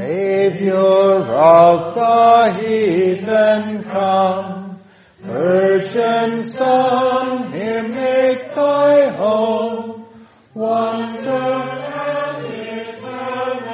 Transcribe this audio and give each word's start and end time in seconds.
Savior 0.00 1.28
of 1.36 1.94
the 1.94 2.58
heathen, 2.58 3.84
come. 3.84 4.80
Virgin 5.20 6.44
Son, 6.44 7.52
here 7.52 7.82
make 7.86 8.54
thy 8.54 9.10
home. 9.14 10.06
Wonder 10.54 11.70
and 12.32 12.46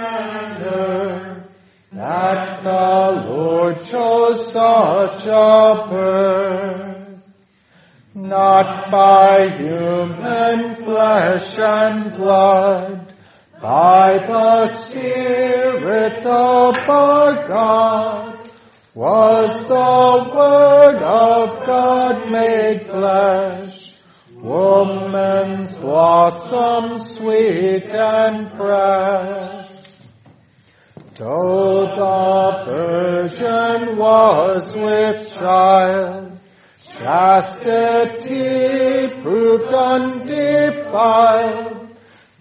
wonder 0.09 1.45
that 1.93 2.63
the 2.65 3.23
Lord 3.29 3.77
chose 3.85 4.53
such 4.53 5.27
a 5.27 5.87
birth. 5.89 7.23
Not 8.15 8.91
by 8.91 9.47
human 9.59 10.75
flesh 10.75 11.57
and 11.57 12.17
blood, 12.17 13.06
by 13.67 14.19
the 14.19 14.79
Spirit 14.79 16.25
of 16.25 16.77
our 16.89 17.49
God, 17.49 18.49
was 18.95 19.65
the 19.65 20.31
Word 20.37 21.03
of 21.03 21.67
God 21.67 22.31
made 22.31 22.87
flesh, 22.87 23.97
woman's 24.35 25.75
blossom 25.75 26.99
sweet 26.99 27.91
and 27.91 28.53
fresh. 28.53 29.69
Though 31.19 31.87
the 32.03 32.63
virgin 32.71 33.99
was 33.99 34.77
with 34.77 35.29
child, 35.33 36.39
chastity 36.97 39.09
proved 39.23 39.75
undefiled, 39.75 41.76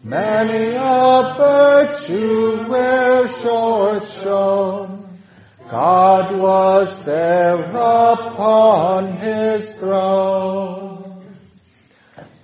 Many 0.07 0.75
a 0.75 1.33
virtue 1.35 2.69
where 2.69 3.27
short 3.41 4.07
shone, 4.21 5.19
God 5.67 6.37
was 6.37 7.03
there 7.05 7.71
upon 7.71 9.17
his 9.17 9.67
throne. 9.79 11.25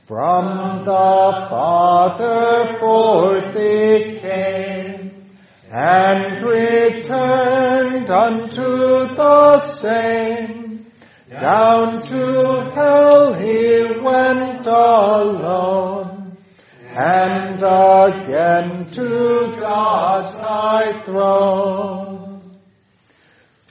From 0.07 0.85
the 0.85 1.47
Father 1.51 2.79
forth 2.79 3.53
he 3.53 4.17
came, 4.17 5.29
and 5.69 6.43
returned 6.43 8.09
unto 8.09 9.13
the 9.13 9.59
same. 9.77 10.91
Down 11.29 12.01
to 12.07 12.71
hell 12.73 13.35
he 13.35 14.01
went 14.01 14.65
alone 14.65 16.10
and 16.93 17.63
again 17.63 18.85
to 18.91 19.57
God's 19.57 20.37
high 20.37 21.03
throne. 21.05 22.41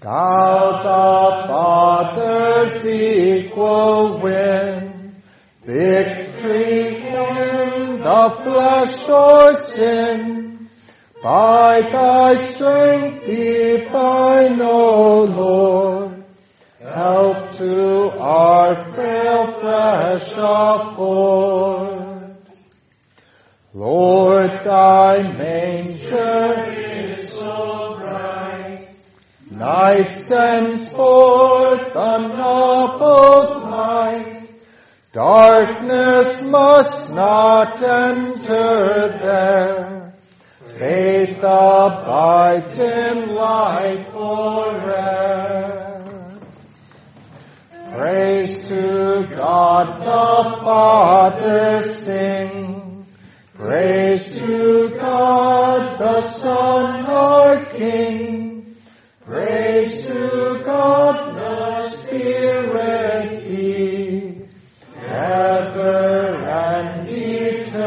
Thou 0.00 0.70
the 0.82 1.46
Father's 1.46 2.86
equal 2.86 4.22
win, 4.22 5.22
victory 5.62 6.96
in 6.96 7.98
the 7.98 8.40
flesh 8.42 9.08
or 9.10 9.52
sin, 9.76 10.70
by 11.22 11.82
thy 11.92 12.42
strength 12.44 13.26
divine, 13.26 14.62
O 14.62 15.24
Lord, 15.24 16.24
help 16.80 17.52
to 17.58 18.10
our 18.18 18.94
frail 18.94 19.60
flesh 19.60 20.32
afford. 20.38 22.09
Lord, 23.72 24.50
thy 24.64 25.22
manger 25.22 26.72
is 26.72 27.32
so 27.32 27.94
bright. 28.00 28.88
Night 29.48 30.18
sends 30.18 30.88
forth 30.88 31.92
the 31.94 32.18
novel's 32.18 33.50
light. 33.62 34.50
Darkness 35.12 36.42
must 36.42 37.14
not 37.14 37.80
enter 37.80 39.16
there. 39.22 40.14
Faith 40.76 41.38
abides 41.38 42.76
in 42.76 43.34
light 43.36 44.10
forever. 44.10 45.30
Praise 47.92 48.68
to 48.68 49.26
God 49.36 50.00
the 50.00 50.58
Father. 50.64 51.82
Praise 53.70 54.34
to 54.34 54.90
God 54.98 55.96
the 55.96 56.28
Son, 56.40 57.06
our 57.06 57.64
King. 57.66 58.74
Praise 59.24 60.02
to 60.06 60.60
God 60.64 61.36
the 61.36 61.92
Spirit 61.92 63.46
be, 63.46 64.48
ever 65.06 66.34
and 66.50 67.08
eternally. 67.08 67.86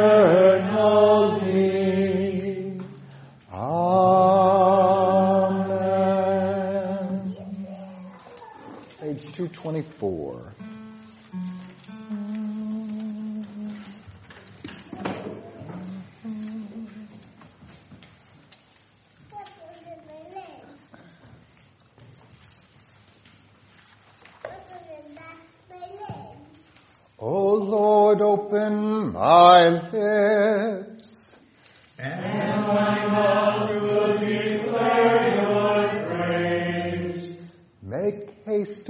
Amen. 3.52 4.24
Page 9.02 9.24
224. 9.34 10.33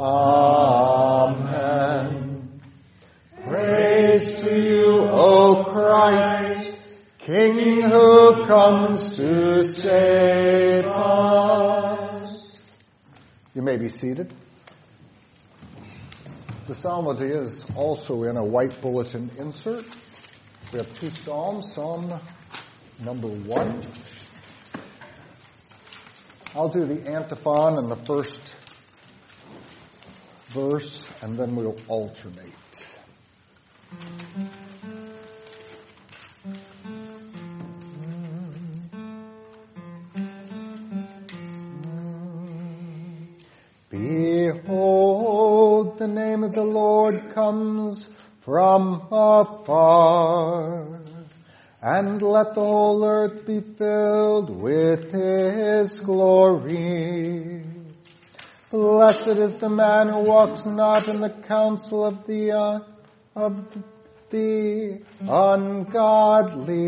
Amen. 0.00 1.58
Praise 3.48 4.32
to 4.42 4.56
you, 4.56 5.08
O 5.10 5.64
Christ, 5.64 6.94
King 7.18 7.82
who 7.82 8.46
comes 8.46 9.16
to 9.16 9.64
save 9.64 10.84
us. 10.84 12.70
You 13.56 13.62
may 13.62 13.76
be 13.76 13.88
seated. 13.88 14.32
The 16.68 16.76
psalmody 16.76 17.26
is 17.26 17.66
also 17.74 18.22
in 18.22 18.36
a 18.36 18.44
white 18.44 18.80
bulletin 18.80 19.32
insert. 19.36 19.88
We 20.72 20.78
have 20.78 20.94
two 20.94 21.10
psalms. 21.10 21.72
Psalm 21.72 22.20
number 23.00 23.26
one. 23.26 23.84
I'll 26.54 26.68
do 26.68 26.84
the 26.86 27.10
antiphon 27.10 27.78
in 27.82 27.88
the 27.88 27.96
first 27.96 28.54
verse, 30.48 31.06
and 31.22 31.38
then 31.38 31.54
we'll 31.54 31.76
alternate. 31.88 32.52
Behold, 43.90 45.98
the 45.98 46.06
name 46.06 46.44
of 46.44 46.52
the 46.52 46.64
Lord 46.64 47.34
comes 47.34 48.08
from 48.40 49.06
afar, 49.10 51.00
and 51.82 52.22
let 52.22 52.54
the 52.54 52.60
whole 52.60 53.04
earth 53.04 53.46
be 53.46 53.60
filled 53.60 54.50
with 54.50 55.12
his 55.12 56.00
glory. 56.00 57.57
Blessed 58.70 59.28
is 59.28 59.58
the 59.58 59.70
man 59.70 60.10
who 60.10 60.24
walks 60.24 60.66
not 60.66 61.08
in 61.08 61.20
the 61.20 61.30
counsel 61.30 62.04
of 62.04 62.26
the 62.26 62.52
uh, 62.52 62.80
of 63.34 63.64
the 64.28 65.00
ungodly, 65.22 66.84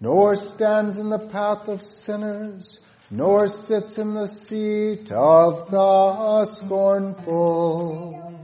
nor 0.00 0.36
stands 0.36 1.00
in 1.00 1.08
the 1.08 1.18
path 1.18 1.66
of 1.66 1.82
sinners, 1.82 2.78
nor 3.10 3.48
sits 3.48 3.98
in 3.98 4.14
the 4.14 4.28
seat 4.28 5.10
of 5.10 5.68
the 5.72 6.44
scornful. 6.54 8.38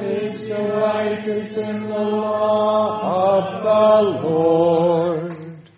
His 0.00 0.46
delight 0.46 1.28
is 1.28 1.52
in 1.52 1.82
the 1.82 1.98
law 1.98 3.36
of 3.36 3.62
the 3.62 4.26
Lord, 4.26 5.70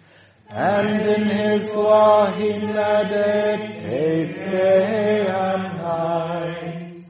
and 0.51 1.01
in 1.05 1.29
his 1.31 1.69
law 1.73 2.33
he 2.33 2.59
meditates 2.59 3.80
day 3.91 5.27
and 5.27 5.79
night. 5.79 7.05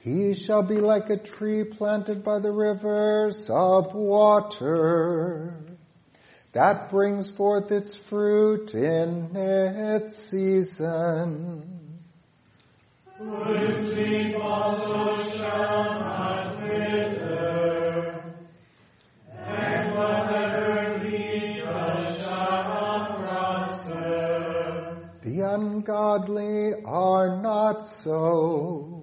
He 0.00 0.34
shall 0.34 0.62
be 0.62 0.76
like 0.76 1.10
a 1.10 1.16
tree 1.16 1.64
planted 1.64 2.24
by 2.24 2.38
the 2.38 2.52
rivers 2.52 3.46
of 3.50 3.94
water 3.94 5.54
that 6.52 6.90
brings 6.90 7.30
forth 7.30 7.70
its 7.70 7.94
fruit 7.94 8.74
in 8.74 9.36
its 9.36 10.26
season. 10.28 11.98
Whose 13.18 13.94
leaf 13.94 14.36
also 14.36 15.22
shall 15.22 16.29
ungodly 25.80 26.74
are 26.84 27.40
not 27.40 27.88
so, 28.02 29.02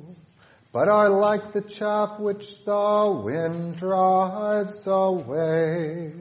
but 0.71 0.88
are 0.88 1.09
like 1.09 1.51
the 1.53 1.62
chaff 1.62 2.19
which 2.19 2.63
the 2.65 3.21
wind 3.24 3.77
drives 3.77 4.85
away. 4.85 6.13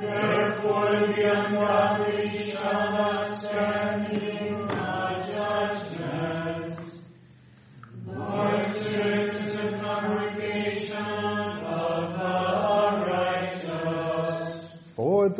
Therefore 0.00 0.90
the 0.90 1.32
ungodly 1.32 2.52
shall 2.52 2.92
not 2.92 3.40
stand 3.40 3.93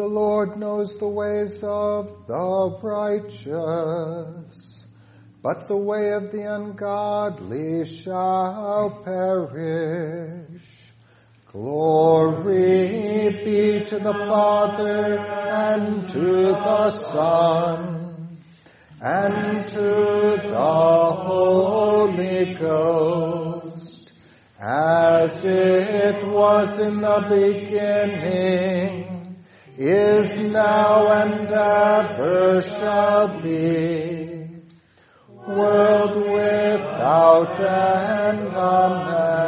the 0.05 0.11
Lord 0.11 0.59
knows 0.59 0.97
the 0.97 1.09
ways 1.09 1.63
of 1.63 2.27
the 2.27 2.79
righteous, 2.83 4.83
but 5.43 5.67
the 5.67 5.79
way 5.79 6.13
of 6.13 6.31
the 6.31 6.43
ungodly 6.43 7.87
shall 7.87 9.01
perish. 9.03 10.61
Glory 11.51 13.31
be 13.47 13.81
to 13.89 13.99
the 13.99 14.13
Father 14.29 15.17
and 15.17 16.07
to 16.11 16.53
the 16.53 16.91
Son 16.91 18.37
and 19.01 19.67
to 19.69 20.37
the 20.51 21.13
Holy 21.31 22.57
Ghost, 22.57 24.13
as 24.61 25.47
it 25.47 26.29
was 26.29 26.79
in 26.79 27.01
the 27.01 27.25
beginning, 27.31 29.04
is 29.77 30.53
now 30.53 31.09
and 31.11 31.49
ever 31.49 32.63
shall 32.63 33.43
be, 33.43 34.49
world 35.49 36.17
without 36.17 37.61
end. 37.61 38.55
Amen. 38.55 39.45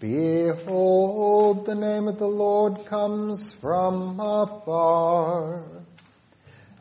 Behold, 0.00 1.66
the 1.66 1.74
name 1.74 2.08
of 2.08 2.18
the 2.18 2.26
Lord 2.26 2.84
comes 2.86 3.54
from 3.60 4.18
afar. 4.18 5.64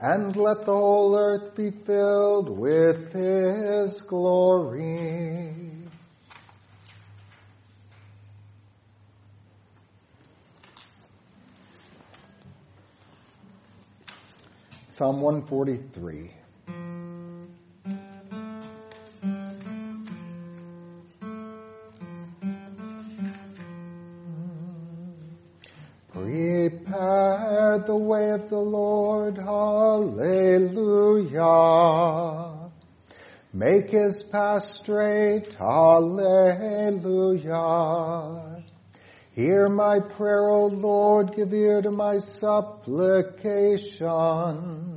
And 0.01 0.36
let 0.36 0.66
the 0.66 0.74
whole 0.74 1.16
earth 1.16 1.56
be 1.56 1.72
filled 1.86 2.50
with 2.50 3.13
his 3.13 4.01
glory. 4.01 5.62
Psalm 15.04 15.20
143. 15.20 16.32
Prepare 26.14 27.84
the 27.86 27.98
way 27.98 28.30
of 28.30 28.50
the 28.50 28.56
Lord, 28.56 29.38
hallelujah. 29.38 30.22
Make 33.52 33.90
his 33.90 34.24
path 34.24 34.64
straight, 34.64 35.54
hallelujah. 35.56 36.94
Hear 39.34 39.68
my 39.68 40.00
prayer, 40.00 40.48
O 40.48 40.68
Lord, 40.68 41.36
give 41.36 41.54
ear 41.54 41.82
to 41.82 41.92
my 41.92 42.20
supplications. 42.20 44.93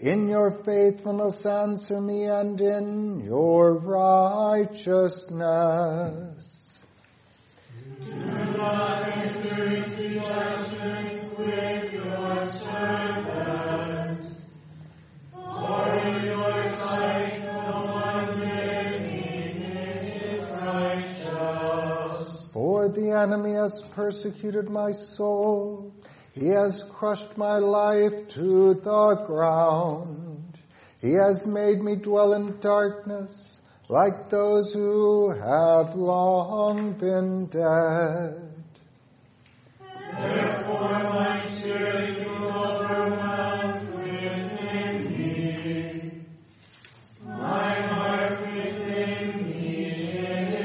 In 0.00 0.30
your 0.30 0.50
faithfulness 0.50 1.44
answer 1.44 2.00
me 2.00 2.24
and 2.24 2.58
in 2.58 3.20
your 3.20 3.74
righteousness. 3.74 4.88
Do 8.02 8.16
not 8.56 9.14
with 9.16 10.00
your 10.00 10.56
servant, 12.46 14.24
for 15.34 16.08
your 16.24 16.74
sight 16.76 17.44
righteous. 17.44 18.80
For 22.54 22.88
the 22.88 23.10
enemy 23.10 23.52
has 23.52 23.82
persecuted 23.94 24.70
my 24.70 24.92
soul. 24.92 25.92
He 26.32 26.46
has 26.46 26.84
crushed 26.84 27.36
my 27.36 27.58
life 27.58 28.28
to 28.28 28.74
the 28.74 29.24
ground. 29.26 30.58
He 31.00 31.12
has 31.14 31.44
made 31.46 31.82
me 31.82 31.96
dwell 31.96 32.34
in 32.34 32.60
darkness 32.60 33.58
like 33.88 34.30
those 34.30 34.72
who 34.72 35.30
have 35.30 35.96
long 35.96 36.92
been 36.92 37.46
dead. 37.46 38.54
Therefore 40.12 41.02
my 41.02 41.46
spirit 41.46 42.10
is 42.10 42.24
overwhelmed 42.24 43.94
within 43.96 45.18
me. 45.18 46.12
My 47.26 47.80
heart 47.80 48.40
within 48.42 49.50
me 49.50 50.18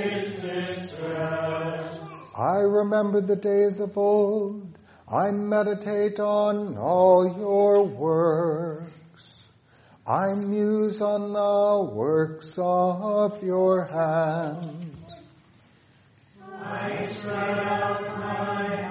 is 0.04 0.42
distressed. 0.42 2.12
I 2.38 2.58
remember 2.58 3.22
the 3.22 3.36
days 3.36 3.80
of 3.80 3.98
old. 3.98 4.75
I 5.08 5.30
meditate 5.30 6.20
on 6.20 6.78
all 6.78 7.38
your 7.38 7.84
works. 7.84 9.44
I 10.08 10.34
muse 10.34 11.00
on 11.00 11.34
the 11.34 11.94
works 11.94 12.56
of 12.58 13.44
your 13.44 13.86
hand. 13.86 14.96
I 16.60 17.08
spread 17.12 17.60
out 17.60 18.02
my 18.20 18.85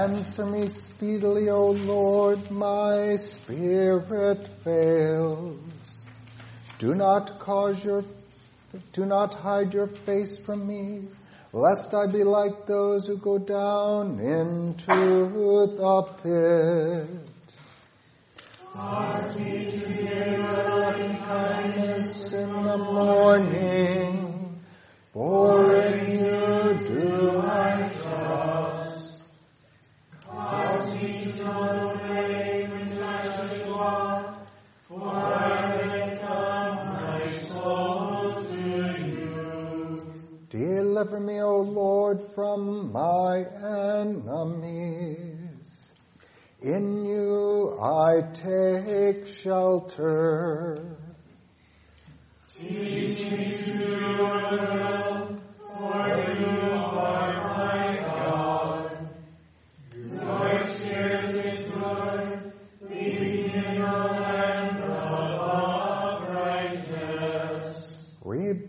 Answer 0.00 0.46
me 0.46 0.68
speedily, 0.70 1.50
O 1.50 1.72
Lord, 1.72 2.50
my 2.50 3.16
spirit 3.16 4.48
fails. 4.64 6.06
Do 6.78 6.94
not 6.94 7.38
cause 7.38 7.84
your, 7.84 8.02
do 8.94 9.04
not 9.04 9.34
hide 9.34 9.74
your 9.74 9.88
face 10.06 10.38
from 10.38 10.66
me, 10.66 11.02
lest 11.52 11.92
I 11.92 12.06
be 12.10 12.24
like 12.24 12.64
those 12.66 13.08
who 13.08 13.18
go 13.18 13.36
down 13.36 14.20
into 14.20 14.86
the 14.86 16.14
pit. 16.22 17.10
Cause 18.72 19.36
me 19.36 19.70
to 19.70 19.92
hear 19.92 20.38
your 20.38 20.80
loving 20.80 21.18
kindness 21.18 22.32
in 22.32 22.50
the 22.50 22.78
morning, 22.78 24.62
for 25.12 25.76
in 25.76 26.10
you 26.10 26.39
Deliver 41.00 41.20
me, 41.20 41.40
O 41.40 41.60
Lord, 41.60 42.20
from 42.34 42.92
my 42.92 43.38
enemies. 44.02 44.90
In 46.60 47.06
you 47.06 47.78
I 47.80 48.20
take 48.34 49.26
shelter. 49.26 50.98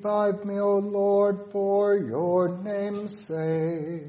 Revive 0.03 0.45
me, 0.45 0.59
O 0.59 0.79
Lord, 0.79 1.51
for 1.51 1.95
your 1.95 2.57
name's 2.57 3.15
sake. 3.27 4.07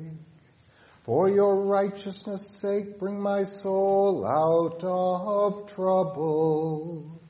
For 1.04 1.28
your 1.28 1.66
righteousness' 1.66 2.46
sake, 2.62 2.98
bring 2.98 3.20
my 3.20 3.44
soul 3.44 4.24
out 4.24 4.82
of 4.82 5.70
trouble. 5.74 7.20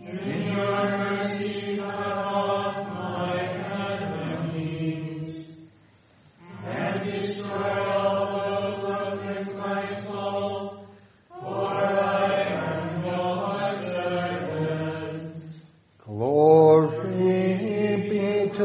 In 0.00 0.52
your 0.52 0.88
mercy, 0.88 1.65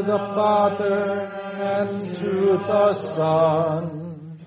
to 0.02 0.08
the 0.08 0.18
Father 0.18 1.30
and 1.54 2.14
to 2.16 2.58
the 2.58 2.92
Son 3.14 4.38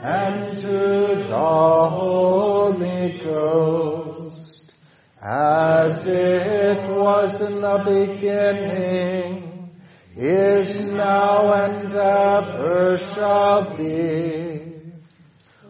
and 0.00 0.62
to 0.62 1.26
the 1.28 1.88
Holy 1.90 3.18
Ghost, 3.24 4.72
as 5.20 6.06
it 6.06 6.88
was 6.88 7.40
in 7.40 7.60
the 7.60 7.78
beginning, 7.84 9.70
is 10.16 10.80
now 10.92 11.52
and 11.52 11.92
ever 11.92 12.98
shall 12.98 13.76
be, 13.76 14.92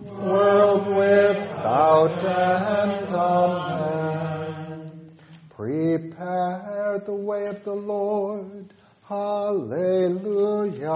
world 0.02 0.88
without 0.94 2.22
end. 2.22 3.14
Amen. 3.14 5.10
Prepare 5.48 7.02
the 7.06 7.14
way 7.14 7.44
of 7.46 7.64
the 7.64 7.72
Lord. 7.72 8.74
Hallelujah. 9.08 10.88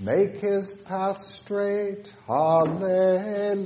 Make 0.00 0.40
his 0.40 0.72
path 0.72 1.24
straight. 1.24 2.12
Hallelujah. 2.26 3.60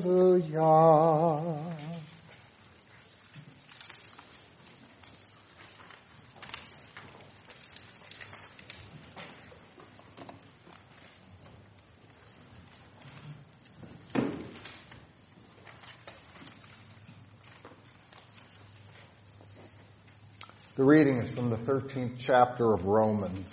The 20.85 20.91
reading 20.91 21.17
is 21.17 21.31
from 21.31 21.49
the 21.49 21.57
13th 21.57 22.17
chapter 22.19 22.75
of 22.75 22.85
Romans. 22.85 23.51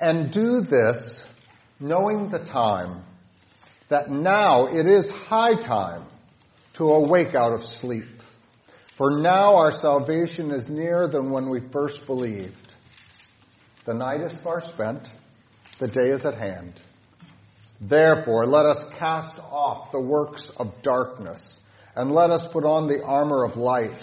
And 0.00 0.30
do 0.30 0.60
this, 0.60 1.18
knowing 1.80 2.28
the 2.28 2.38
time, 2.38 3.02
that 3.88 4.12
now 4.12 4.66
it 4.66 4.86
is 4.86 5.10
high 5.10 5.56
time 5.56 6.04
to 6.74 6.84
awake 6.84 7.34
out 7.34 7.52
of 7.52 7.64
sleep. 7.64 8.06
For 8.96 9.18
now 9.18 9.56
our 9.56 9.72
salvation 9.72 10.54
is 10.54 10.68
nearer 10.68 11.08
than 11.08 11.32
when 11.32 11.50
we 11.50 11.58
first 11.58 12.06
believed. 12.06 12.72
The 13.84 13.94
night 13.94 14.20
is 14.20 14.40
far 14.40 14.60
spent, 14.60 15.08
the 15.80 15.88
day 15.88 16.10
is 16.10 16.24
at 16.24 16.38
hand. 16.38 16.80
Therefore, 17.80 18.46
let 18.46 18.66
us 18.66 18.88
cast 19.00 19.36
off 19.40 19.90
the 19.90 20.00
works 20.00 20.50
of 20.50 20.80
darkness, 20.82 21.58
and 21.96 22.12
let 22.12 22.30
us 22.30 22.46
put 22.46 22.64
on 22.64 22.86
the 22.86 23.02
armor 23.02 23.42
of 23.42 23.56
light. 23.56 23.98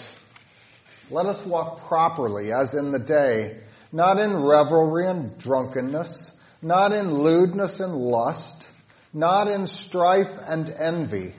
Let 1.10 1.26
us 1.26 1.44
walk 1.44 1.88
properly 1.88 2.52
as 2.52 2.74
in 2.74 2.92
the 2.92 3.00
day, 3.00 3.58
not 3.90 4.18
in 4.18 4.46
revelry 4.46 5.08
and 5.08 5.36
drunkenness, 5.38 6.30
not 6.62 6.92
in 6.92 7.12
lewdness 7.12 7.80
and 7.80 7.96
lust, 7.96 8.68
not 9.12 9.48
in 9.48 9.66
strife 9.66 10.30
and 10.46 10.70
envy, 10.70 11.34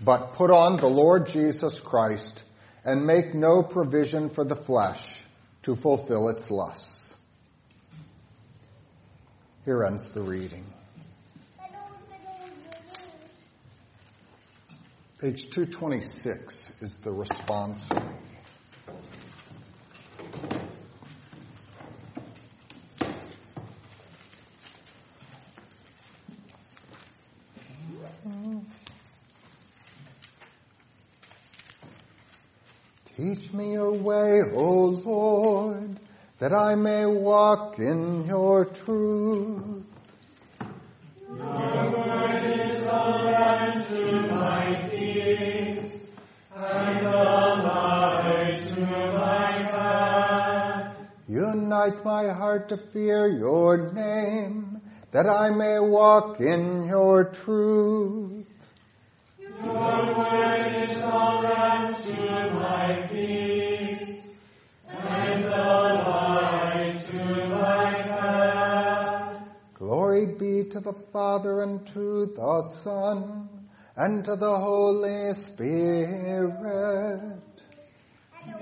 but 0.00 0.34
put 0.34 0.50
on 0.50 0.76
the 0.76 0.88
Lord 0.88 1.28
Jesus 1.28 1.78
Christ 1.78 2.42
and 2.84 3.04
make 3.04 3.32
no 3.32 3.62
provision 3.62 4.30
for 4.30 4.44
the 4.44 4.56
flesh 4.56 5.02
to 5.62 5.76
fulfill 5.76 6.28
its 6.28 6.50
lusts. 6.50 7.12
Here 9.64 9.84
ends 9.84 10.10
the 10.10 10.22
reading. 10.22 10.64
Page 15.20 15.50
226 15.50 16.72
is 16.80 16.94
the 16.96 17.10
response. 17.12 17.90
Teach 33.18 33.52
me 33.52 33.72
your 33.72 33.90
way, 34.08 34.40
O 34.54 34.68
Lord, 35.04 36.00
that 36.38 36.52
I 36.54 36.74
may 36.74 37.04
walk 37.04 37.78
in 37.78 38.24
your 38.26 38.64
truth. 38.64 39.84
Your 41.28 41.90
word 41.92 42.70
is 42.70 42.86
a 42.86 43.02
lamp 43.28 43.86
to 43.88 44.02
my 44.32 44.88
feet, 44.88 45.82
and 46.56 47.06
a 47.06 47.22
light 47.68 48.60
to 48.68 48.80
my 48.80 49.52
path. 49.72 50.96
Unite 51.28 52.02
my 52.04 52.24
heart 52.40 52.70
to 52.70 52.78
fear 52.92 53.28
your 53.28 53.92
name, 53.92 54.80
that 55.12 55.26
I 55.26 55.50
may 55.50 55.78
walk 55.80 56.40
in 56.40 56.86
your 56.88 57.24
truth. 57.44 58.46
Your 59.38 60.16
word 60.16 60.57
be 70.64 70.70
to 70.70 70.80
the 70.80 70.94
Father 71.12 71.62
and 71.62 71.86
to 71.88 72.26
the 72.34 72.62
Son 72.82 73.48
and 73.96 74.24
to 74.24 74.34
the 74.36 74.56
Holy 74.56 75.32
Spirit. 75.34 76.52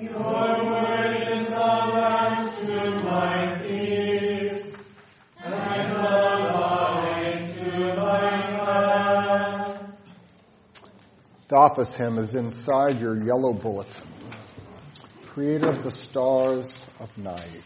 Your 0.01 0.19
word 0.19 1.17
is 1.33 1.49
a 1.49 1.53
lamp 1.53 2.57
to 2.59 2.91
my 3.03 3.59
feet, 3.61 4.75
and 5.43 5.55
a 5.55 5.99
light 6.55 7.55
to 7.55 7.71
my 7.97 8.31
path. 8.57 9.81
The 11.49 11.57
office 11.57 11.95
hymn 11.95 12.19
is 12.19 12.35
inside 12.35 13.01
your 13.01 13.17
yellow 13.17 13.53
bulletin. 13.53 14.03
Creator 15.29 15.69
of 15.69 15.85
the 15.85 15.91
stars 15.91 16.73
of 16.99 17.17
night. 17.17 17.63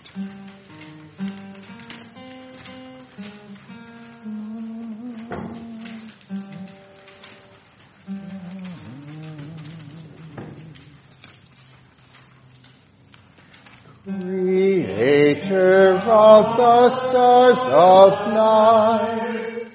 Of 16.31 16.57
the 16.57 16.89
stars 16.91 17.59
of 17.59 18.33
night, 18.33 19.67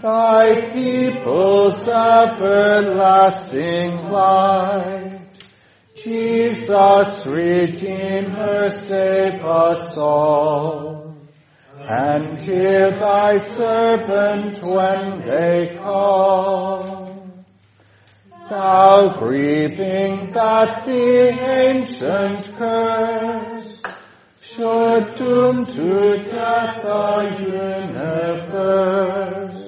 thy 0.00 0.70
people's 0.72 1.86
everlasting 1.86 4.08
light. 4.10 5.20
Jesus, 5.96 7.26
Redeemer, 7.26 8.68
save 8.68 9.44
us 9.44 9.98
all. 9.98 11.14
And 11.80 12.42
hear 12.42 12.90
thy 13.00 13.36
servant 13.38 14.62
when 14.62 15.20
they 15.28 15.76
call. 15.76 17.08
Thou 18.50 19.18
grieving 19.18 20.32
that 20.32 20.84
the 20.86 21.28
ancient 21.60 22.56
curse 22.56 23.17
should 24.58 25.14
doom 25.16 25.66
to 25.66 26.16
death 26.24 26.82
the 26.82 27.08
universe, 28.58 29.66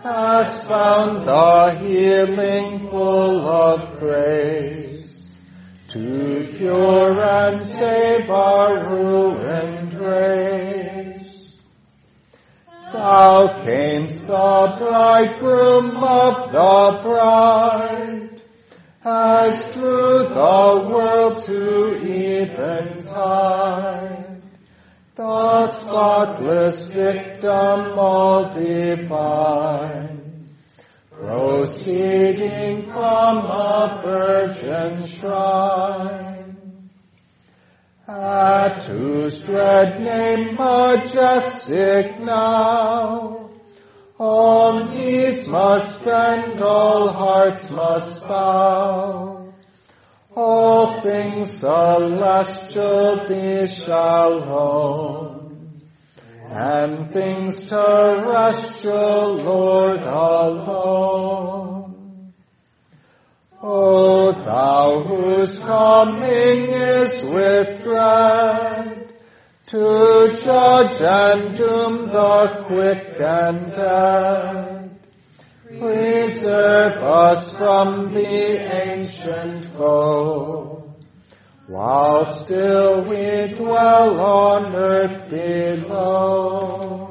hast 0.00 0.68
found 0.68 1.26
the 1.26 1.76
healing 1.80 2.88
full 2.88 3.44
of 3.48 3.98
grace. 3.98 5.34
to 5.88 6.54
cure 6.56 7.20
and 7.20 7.60
save 7.60 8.30
our 8.30 8.94
ruined 8.94 9.94
race. 9.94 11.58
Thou 12.92 13.64
camest 13.64 14.26
the 14.26 14.74
bridegroom 14.78 15.96
of 15.96 16.52
the 16.52 17.00
bride, 17.02 18.42
as 19.04 19.64
through 19.72 20.28
the 20.28 20.88
world 20.90 21.42
to 21.44 21.86
eventide, 23.16 24.42
the 25.14 25.66
spotless 25.68 26.84
victim 26.84 27.98
all 27.98 28.52
divine, 28.52 30.50
proceeding 31.10 32.82
from 32.84 33.38
a 33.38 34.02
virgin 34.04 35.06
shrine. 35.06 36.90
At 38.08 38.84
whose 38.84 39.40
dread 39.40 40.00
name 40.00 40.54
majestic 40.54 42.20
now, 42.20 43.50
all 44.18 44.84
knees 44.88 45.46
must 45.48 46.04
bend, 46.04 46.62
all 46.62 47.08
hearts 47.08 47.68
must 47.70 48.20
bow. 48.20 49.35
All 50.38 51.00
things 51.00 51.50
celestial 51.60 53.26
be 53.26 53.66
shall 53.68 54.44
own, 54.52 55.80
and 56.50 57.10
things 57.10 57.62
terrestrial, 57.62 59.36
Lord 59.38 60.02
alone. 60.02 61.54
O 63.62 64.32
thou 64.32 65.04
whose 65.04 65.58
coming 65.58 66.68
is 66.68 67.12
with 67.24 67.82
dread, 67.82 69.14
to 69.68 70.38
judge 70.44 71.00
and 71.00 71.56
doom 71.56 72.08
the 72.12 72.64
quick 72.66 73.18
and 73.18 73.70
dead, 73.70 74.75
preserve 75.78 77.02
us 77.02 77.56
from 77.56 78.12
the 78.12 78.92
ancient 78.92 79.66
foe, 79.72 80.94
while 81.66 82.24
still 82.24 83.04
we 83.04 83.54
dwell 83.54 84.20
on 84.20 84.74
earth 84.74 85.30
below. 85.30 87.10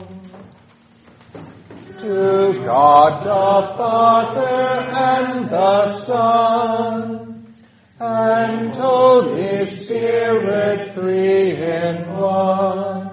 To 2.01 2.63
God 2.65 3.25
the 3.25 3.77
Father 3.77 4.65
and 4.93 5.49
the 5.49 6.05
Son 6.05 7.55
and 7.99 8.75
Holy 8.75 9.65
Spirit, 9.71 10.93
three 10.93 11.51
in 11.51 12.15
one. 12.15 13.04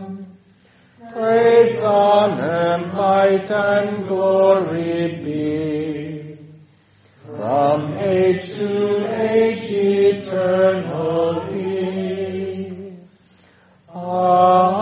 Praise, 1.23 1.79
on 1.79 2.33
honor, 2.33 2.91
might, 2.93 3.49
and 3.49 4.09
glory 4.09 5.23
be 5.23 6.37
from 7.25 7.97
age 7.97 8.57
to 8.57 9.07
age 9.23 9.71
eternally. 9.71 10.99
Amen. 13.89 14.73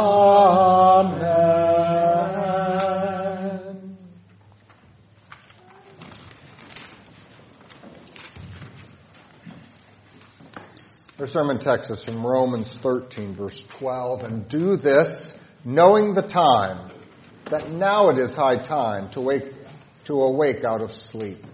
Our 11.18 11.26
sermon 11.26 11.58
text 11.58 11.90
is 11.90 12.02
from 12.02 12.26
Romans 12.26 12.74
13, 12.76 13.34
verse 13.34 13.62
12. 13.68 14.24
And 14.24 14.48
do 14.48 14.78
this, 14.78 15.34
knowing 15.64 16.14
the 16.14 16.22
time, 16.22 16.90
that 17.50 17.70
now 17.70 18.08
it 18.10 18.18
is 18.18 18.34
high 18.34 18.62
time 18.62 19.10
to 19.10 19.20
wake, 19.20 19.52
to 20.04 20.22
awake 20.22 20.64
out 20.64 20.80
of 20.80 20.92
sleep. 20.92 21.44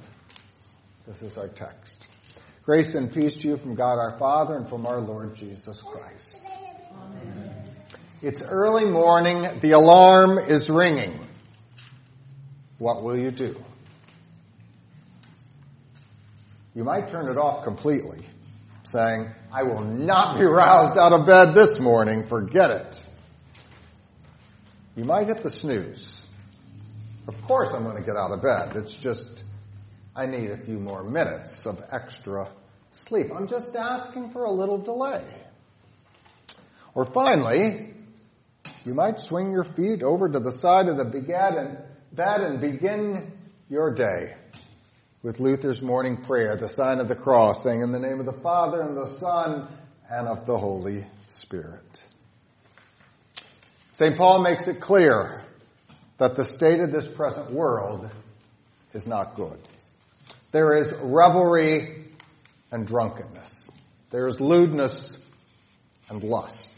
This 1.07 1.23
is 1.23 1.39
our 1.39 1.49
text. 1.49 2.05
Grace 2.65 2.95
and 2.95 3.13
peace 3.13 3.35
to 3.37 3.49
you 3.49 3.57
from 3.57 3.77
God 3.77 3.99
our 3.99 4.17
Father 4.19 4.57
and 4.57 4.69
from 4.69 4.87
our 4.87 5.01
Lord 5.01 5.37
Jesus 5.37 5.81
Christ. 5.83 6.43
It's 8.23 8.43
early 8.43 8.87
morning. 8.87 9.61
The 9.61 9.73
alarm 9.73 10.39
is 10.39 10.69
ringing. 10.69 11.21
What 12.79 13.03
will 13.03 13.17
you 13.17 13.31
do? 13.31 13.57
You 16.75 16.85
might 16.85 17.09
turn 17.09 17.29
it 17.29 17.39
off 17.39 17.65
completely, 17.65 18.27
saying, 18.85 19.31
I 19.53 19.63
will 19.63 19.83
not 19.83 20.39
be 20.39 20.45
roused 20.47 20.99
out 20.99 21.13
of 21.13 21.27
bed 21.27 21.55
this 21.55 21.79
morning. 21.79 22.27
Forget 22.27 22.71
it. 22.71 23.07
You 24.97 25.05
might 25.05 25.29
hit 25.29 25.43
the 25.43 25.51
snooze. 25.51 26.27
Of 27.29 27.41
course 27.43 27.71
I'm 27.73 27.85
going 27.85 27.99
to 27.99 28.03
get 28.03 28.17
out 28.17 28.33
of 28.33 28.41
bed. 28.41 28.77
It's 28.77 28.95
just, 28.95 29.45
I 30.15 30.25
need 30.25 30.51
a 30.51 30.57
few 30.57 30.79
more 30.79 31.05
minutes 31.05 31.67
of 31.67 31.83
extra 31.93 32.51
sleep. 32.93 33.27
I'm 33.37 33.47
just 33.47 33.77
asking 33.77 34.31
for 34.31 34.45
a 34.45 34.51
little 34.51 34.79
delay. 34.79 35.25
Or 36.95 37.05
finally, 37.05 37.93
you 38.87 38.95
might 38.95 39.21
swing 39.21 39.53
your 39.53 39.65
feet 39.65 40.03
over 40.03 40.31
to 40.31 40.39
the 40.41 40.53
side 40.53 40.89
of 40.89 40.97
the 40.97 41.05
bed 42.13 42.41
and 42.41 42.61
begin 42.61 43.33
your 43.69 43.93
day 43.93 44.35
with 45.23 45.41
Luther's 45.41 45.83
morning 45.83 46.23
prayer, 46.23 46.57
the 46.57 46.69
sign 46.69 47.01
of 47.01 47.09
the 47.09 47.17
cross, 47.17 47.63
saying, 47.63 47.83
In 47.83 47.93
the 47.93 47.99
name 47.99 48.21
of 48.21 48.27
the 48.27 48.41
Father, 48.41 48.81
and 48.81 48.97
the 48.97 49.09
Son, 49.19 49.69
and 50.09 50.29
of 50.29 50.47
the 50.47 50.57
Holy 50.57 51.05
Spirit. 51.27 52.01
St. 53.99 54.15
Paul 54.15 54.43
makes 54.43 54.69
it 54.69 54.79
clear 54.79 55.43
that 56.19 56.37
the 56.37 56.45
state 56.45 56.81
of 56.81 56.93
this 56.93 57.09
present 57.09 57.51
world 57.51 58.11
is 58.93 59.07
not 59.07 59.37
good. 59.37 59.59
There 60.53 60.77
is 60.77 60.93
revelry 61.01 62.05
and 62.71 62.87
drunkenness. 62.87 63.69
There 64.11 64.27
is 64.27 64.39
lewdness 64.39 65.17
and 66.11 66.23
lust. 66.23 66.71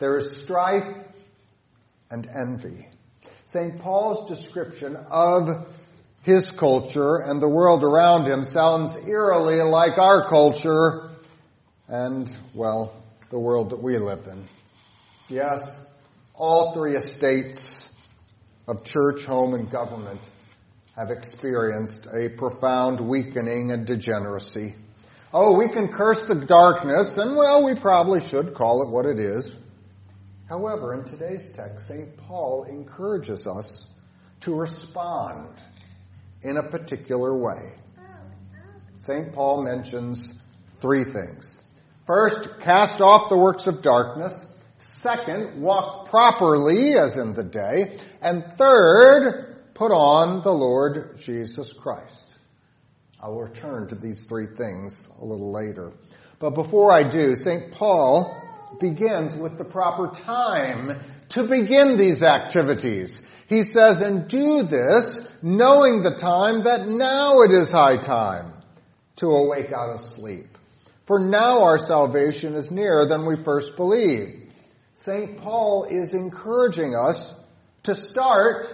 There 0.00 0.18
is 0.18 0.42
strife 0.42 0.94
and 2.10 2.28
envy. 2.28 2.86
St. 3.46 3.78
Paul's 3.78 4.28
description 4.28 4.96
of 4.96 5.68
his 6.24 6.50
culture 6.50 7.16
and 7.24 7.40
the 7.40 7.48
world 7.48 7.84
around 7.84 8.30
him 8.30 8.44
sounds 8.44 8.94
eerily 9.08 9.62
like 9.62 9.96
our 9.96 10.28
culture 10.28 11.08
and, 11.88 12.30
well, 12.52 12.92
the 13.30 13.38
world 13.38 13.70
that 13.70 13.82
we 13.82 13.96
live 13.96 14.26
in. 14.26 14.44
Yes, 15.28 15.86
all 16.36 16.72
three 16.72 16.96
estates 16.96 17.88
of 18.68 18.84
church, 18.84 19.24
home, 19.24 19.54
and 19.54 19.70
government 19.70 20.20
have 20.94 21.10
experienced 21.10 22.06
a 22.12 22.28
profound 22.28 23.00
weakening 23.00 23.70
and 23.70 23.86
degeneracy. 23.86 24.74
Oh, 25.32 25.56
we 25.56 25.68
can 25.68 25.92
curse 25.92 26.26
the 26.26 26.34
darkness, 26.34 27.16
and 27.18 27.36
well, 27.36 27.64
we 27.64 27.74
probably 27.74 28.26
should 28.26 28.54
call 28.54 28.82
it 28.82 28.90
what 28.90 29.06
it 29.06 29.18
is. 29.18 29.54
However, 30.48 30.94
in 30.94 31.04
today's 31.04 31.52
text, 31.52 31.88
St. 31.88 32.16
Paul 32.16 32.64
encourages 32.64 33.46
us 33.46 33.88
to 34.40 34.54
respond 34.54 35.48
in 36.42 36.56
a 36.56 36.62
particular 36.62 37.36
way. 37.36 37.72
St. 38.98 39.32
Paul 39.32 39.64
mentions 39.64 40.40
three 40.80 41.04
things. 41.04 41.56
First, 42.06 42.48
cast 42.62 43.00
off 43.00 43.28
the 43.28 43.36
works 43.36 43.66
of 43.66 43.82
darkness. 43.82 44.46
Second, 45.00 45.60
walk 45.60 46.08
properly 46.08 46.96
as 46.98 47.12
in 47.14 47.34
the 47.34 47.44
day. 47.44 47.98
And 48.22 48.44
third, 48.56 49.56
put 49.74 49.92
on 49.92 50.42
the 50.42 50.52
Lord 50.52 51.18
Jesus 51.22 51.72
Christ. 51.72 52.26
I'll 53.20 53.38
return 53.38 53.88
to 53.88 53.94
these 53.94 54.24
three 54.26 54.46
things 54.56 55.08
a 55.20 55.24
little 55.24 55.52
later. 55.52 55.92
But 56.38 56.50
before 56.50 56.92
I 56.92 57.10
do, 57.10 57.34
St. 57.34 57.72
Paul 57.72 58.34
begins 58.80 59.34
with 59.34 59.58
the 59.58 59.64
proper 59.64 60.08
time 60.08 61.00
to 61.30 61.42
begin 61.44 61.96
these 61.96 62.22
activities. 62.22 63.22
He 63.48 63.62
says, 63.62 64.00
and 64.00 64.28
do 64.28 64.62
this 64.62 65.28
knowing 65.42 66.02
the 66.02 66.16
time 66.16 66.64
that 66.64 66.86
now 66.86 67.42
it 67.42 67.52
is 67.52 67.70
high 67.70 67.98
time 67.98 68.52
to 69.16 69.26
awake 69.26 69.72
out 69.72 69.94
of 69.94 70.06
sleep. 70.06 70.58
For 71.06 71.18
now 71.18 71.64
our 71.64 71.78
salvation 71.78 72.54
is 72.54 72.70
nearer 72.70 73.06
than 73.06 73.26
we 73.26 73.42
first 73.44 73.76
believed. 73.76 74.45
St. 75.06 75.38
Paul 75.38 75.86
is 75.88 76.14
encouraging 76.14 76.96
us 76.96 77.32
to 77.84 77.94
start 77.94 78.66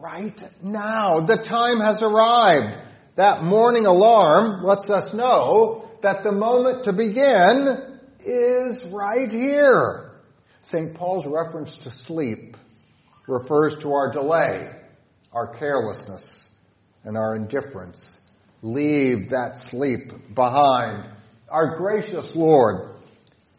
right 0.00 0.42
now. 0.60 1.20
The 1.20 1.36
time 1.36 1.78
has 1.78 2.02
arrived. 2.02 2.76
That 3.14 3.44
morning 3.44 3.86
alarm 3.86 4.64
lets 4.64 4.90
us 4.90 5.14
know 5.14 5.88
that 6.02 6.24
the 6.24 6.32
moment 6.32 6.84
to 6.84 6.92
begin 6.92 8.00
is 8.18 8.84
right 8.86 9.30
here. 9.30 10.10
St. 10.62 10.92
Paul's 10.94 11.24
reference 11.24 11.78
to 11.78 11.90
sleep 11.92 12.56
refers 13.28 13.76
to 13.82 13.92
our 13.92 14.10
delay, 14.10 14.68
our 15.32 15.54
carelessness, 15.54 16.48
and 17.04 17.16
our 17.16 17.36
indifference. 17.36 18.16
Leave 18.60 19.30
that 19.30 19.58
sleep 19.70 20.34
behind 20.34 21.08
Our 21.48 21.76
gracious 21.76 22.34
Lord 22.34 22.93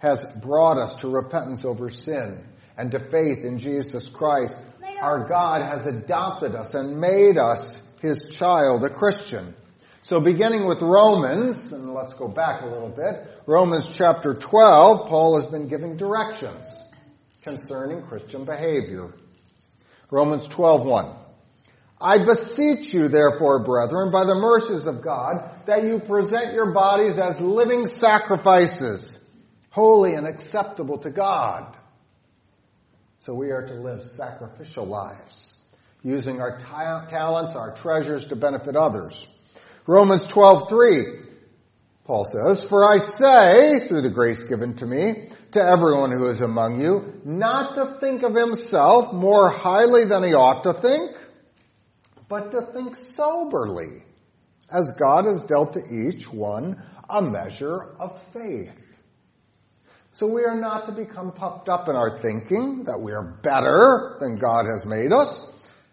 has 0.06 0.24
brought 0.36 0.78
us 0.78 0.96
to 0.98 1.10
repentance 1.10 1.65
over 1.65 1.89
sin 1.89 2.44
and 2.78 2.91
to 2.91 3.00
faith 3.00 3.44
in 3.44 3.58
Jesus 3.58 4.08
Christ. 4.08 4.56
Our 5.02 5.28
God 5.28 5.68
has 5.68 5.88
adopted 5.88 6.56
us 6.56 6.74
and 6.76 7.00
made 7.00 7.38
us 7.38 7.80
his 8.02 8.24
child, 8.34 8.84
a 8.84 8.89
Christian. 8.89 9.56
So 10.04 10.22
beginning 10.22 10.68
with 10.68 10.82
Romans, 10.82 11.72
and 11.72 11.94
let's 11.94 12.13
go 12.13 12.28
back 12.28 12.62
a 12.62 12.68
little 12.68 12.89
bit, 12.89 13.28
Romans 13.48 13.89
chapter 13.91 14.36
12, 14.36 15.08
Paul 15.10 15.41
has 15.41 15.50
been 15.50 15.68
giving 15.68 15.98
directions 15.98 16.65
concerning 17.41 18.04
Christian 18.04 18.46
behavior. 18.46 19.12
Romans 20.12 20.46
12:1. 20.48 21.15
I 22.00 22.24
beseech 22.24 22.94
you, 22.94 23.08
therefore, 23.08 23.63
brethren, 23.63 24.12
by 24.12 24.26
the 24.26 24.36
mercies 24.36 24.86
of 24.86 25.02
God, 25.02 25.50
that 25.65 25.84
you 25.84 26.00
present 26.00 26.54
your 26.54 26.72
bodies 26.74 27.18
as 27.18 27.39
living 27.39 27.88
sacrifices, 27.88 29.14
holy 29.75 30.13
and 30.13 30.25
acceptable 30.25 30.97
to 30.99 31.09
God. 31.09 31.75
So 33.19 33.33
we 33.33 33.51
are 33.51 33.67
to 33.67 33.73
live 33.73 34.01
sacrificial 34.03 34.85
lives, 34.85 35.57
using 36.01 36.39
our 36.39 36.57
ta- 36.57 37.05
talents, 37.07 37.57
our 37.57 37.75
treasures 37.75 38.27
to 38.27 38.38
benefit 38.38 38.77
others. 38.77 39.27
Romans 39.85 40.25
12:3 40.27 41.23
Paul 42.05 42.23
says, 42.23 42.63
"For 42.63 42.85
I 42.85 42.99
say, 42.99 43.79
through 43.79 44.03
the 44.03 44.11
grace 44.11 44.43
given 44.43 44.75
to 44.75 44.85
me, 44.85 45.31
to 45.51 45.61
everyone 45.61 46.11
who 46.11 46.27
is 46.27 46.39
among 46.39 46.79
you, 46.79 47.19
not 47.25 47.75
to 47.75 47.99
think 47.99 48.23
of 48.23 48.33
himself 48.33 49.11
more 49.11 49.49
highly 49.49 50.05
than 50.05 50.23
he 50.23 50.33
ought 50.33 50.63
to 50.63 50.73
think, 50.73 51.11
but 52.29 52.51
to 52.51 52.61
think 52.61 52.95
soberly, 52.95 54.03
as 54.69 54.89
God 54.91 55.25
has 55.25 55.43
dealt 55.43 55.73
to 55.73 55.85
each 55.89 56.31
one 56.31 56.81
a 57.09 57.21
measure 57.21 57.95
of 57.99 58.21
faith. 58.31 58.85
So 60.15 60.28
we 60.28 60.45
are 60.45 60.56
not 60.56 60.86
to 60.86 60.93
become 60.93 61.34
puffed 61.34 61.67
up 61.67 61.89
in 61.89 61.95
our 61.97 62.19
thinking 62.19 62.86
that 62.86 63.01
we 63.01 63.12
are 63.12 63.21
better 63.21 64.15
than 64.21 64.38
God 64.38 64.63
has 64.65 64.86
made 64.86 65.12
us. 65.12 65.45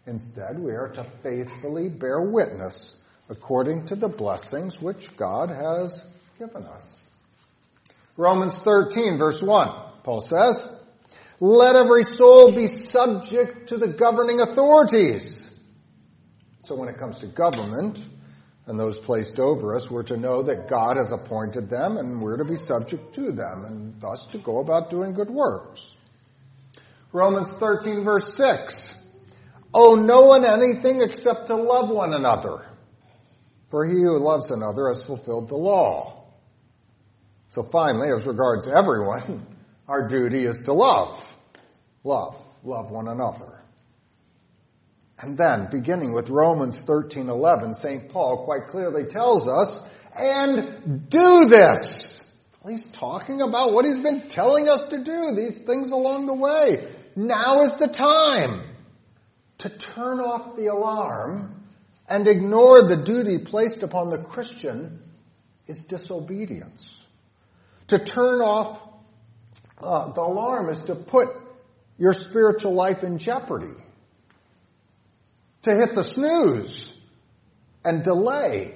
Instead, 0.06 0.60
we 0.60 0.70
are 0.70 0.90
to 0.90 1.02
faithfully 1.24 1.88
bear 1.88 2.20
witness 2.20 2.94
according 3.28 3.86
to 3.86 3.96
the 3.96 4.06
blessings 4.06 4.80
which 4.80 5.16
God 5.16 5.50
has 5.50 6.04
given 6.38 6.62
us. 6.62 7.04
Romans 8.16 8.56
13 8.58 9.18
verse 9.18 9.42
1, 9.42 9.68
Paul 10.04 10.20
says, 10.20 10.68
let 11.40 11.74
every 11.74 12.04
soul 12.04 12.52
be 12.52 12.68
subject 12.68 13.70
to 13.70 13.76
the 13.76 13.88
governing 13.88 14.40
authorities 14.40 15.50
so 16.64 16.76
when 16.76 16.88
it 16.88 16.96
comes 16.96 17.18
to 17.18 17.26
government 17.26 17.98
and 18.66 18.78
those 18.78 18.98
placed 18.98 19.40
over 19.40 19.74
us, 19.74 19.90
we're 19.90 20.04
to 20.04 20.16
know 20.16 20.42
that 20.44 20.68
God 20.68 20.96
has 20.96 21.12
appointed 21.12 21.68
them 21.68 21.96
and 21.96 22.22
we're 22.22 22.36
to 22.36 22.44
be 22.44 22.56
subject 22.56 23.14
to 23.14 23.32
them 23.32 23.64
and 23.64 24.00
thus 24.00 24.26
to 24.26 24.38
go 24.38 24.60
about 24.60 24.90
doing 24.90 25.14
good 25.14 25.30
works. 25.30 25.96
Romans 27.12 27.48
13 27.48 28.04
verse 28.04 28.34
6. 28.34 28.94
Owe 29.74 29.94
no 29.94 30.22
one 30.22 30.44
anything 30.44 31.02
except 31.02 31.48
to 31.48 31.56
love 31.56 31.90
one 31.90 32.12
another. 32.12 32.66
For 33.70 33.86
he 33.86 33.94
who 33.94 34.18
loves 34.18 34.50
another 34.50 34.88
has 34.88 35.02
fulfilled 35.02 35.48
the 35.48 35.56
law. 35.56 36.24
So 37.48 37.62
finally, 37.62 38.08
as 38.14 38.26
regards 38.26 38.68
everyone, 38.68 39.46
our 39.88 40.08
duty 40.08 40.44
is 40.44 40.62
to 40.64 40.72
love. 40.72 41.18
Love. 42.04 42.36
Love 42.64 42.90
one 42.90 43.08
another. 43.08 43.61
And 45.22 45.38
then, 45.38 45.68
beginning 45.70 46.12
with 46.12 46.28
Romans 46.28 46.82
13:11, 46.82 47.74
St. 47.76 48.08
Paul 48.10 48.44
quite 48.44 48.64
clearly 48.64 49.04
tells 49.04 49.46
us, 49.46 49.80
and 50.16 51.08
do 51.08 51.46
this. 51.46 52.20
He's 52.66 52.84
talking 52.86 53.40
about 53.40 53.72
what 53.72 53.84
he's 53.84 53.98
been 53.98 54.28
telling 54.28 54.68
us 54.68 54.84
to 54.86 55.02
do, 55.02 55.34
these 55.34 55.62
things 55.62 55.92
along 55.92 56.26
the 56.26 56.34
way. 56.34 56.88
Now 57.14 57.62
is 57.62 57.74
the 57.74 57.86
time 57.86 58.62
to 59.58 59.68
turn 59.68 60.18
off 60.18 60.56
the 60.56 60.66
alarm 60.66 61.62
and 62.08 62.26
ignore 62.26 62.88
the 62.88 62.96
duty 62.96 63.38
placed 63.38 63.84
upon 63.84 64.10
the 64.10 64.18
Christian 64.18 65.02
is 65.68 65.84
disobedience. 65.84 67.06
To 67.88 68.04
turn 68.04 68.40
off 68.40 68.80
uh, 69.78 70.12
the 70.12 70.20
alarm 70.20 70.68
is 70.70 70.82
to 70.82 70.94
put 70.96 71.28
your 71.98 72.12
spiritual 72.12 72.74
life 72.74 73.02
in 73.02 73.18
jeopardy 73.18 73.74
to 75.62 75.74
hit 75.74 75.94
the 75.94 76.04
snooze 76.04 76.94
and 77.84 78.02
delay. 78.02 78.74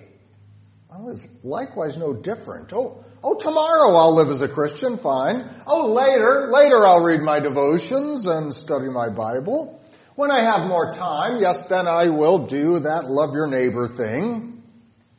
I 0.91 1.01
was 1.01 1.27
likewise 1.43 1.97
no 1.97 2.15
different. 2.15 2.73
Oh, 2.73 3.05
oh, 3.23 3.35
tomorrow 3.35 3.95
I'll 3.97 4.15
live 4.15 4.29
as 4.29 4.41
a 4.41 4.49
Christian, 4.49 4.99
fine. 4.99 5.63
Oh, 5.67 5.93
later, 5.93 6.49
later 6.51 6.87
I'll 6.87 7.03
read 7.03 7.21
my 7.21 7.41
devotions 7.41 8.25
and 8.25 8.55
study 8.55 8.89
my 8.89 9.09
Bible. 9.09 9.81
When 10.15 10.31
I 10.31 10.45
have 10.45 10.67
more 10.67 10.95
time, 10.95 11.41
yes, 11.41 11.65
then 11.67 11.87
I 11.87 12.09
will 12.09 12.47
do 12.47 12.81
that 12.81 13.11
love 13.11 13.35
your 13.35 13.49
neighbor 13.49 13.87
thing. 13.89 14.63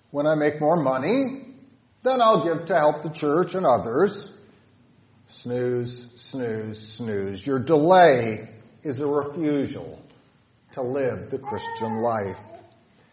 When 0.09 0.25
I 0.25 0.35
make 0.35 0.59
more 0.59 0.77
money, 0.77 1.53
then 2.03 2.21
I'll 2.21 2.45
give 2.45 2.65
to 2.67 2.75
help 2.75 3.03
the 3.03 3.09
church 3.09 3.53
and 3.53 3.65
others. 3.65 4.33
Snooze, 5.27 6.07
snooze, 6.15 6.93
snooze. 6.93 7.45
Your 7.45 7.59
delay 7.59 8.49
is 8.83 9.01
a 9.01 9.05
refusal 9.05 10.01
to 10.73 10.81
live 10.81 11.29
the 11.29 11.39
Christian 11.39 12.01
life. 12.01 12.39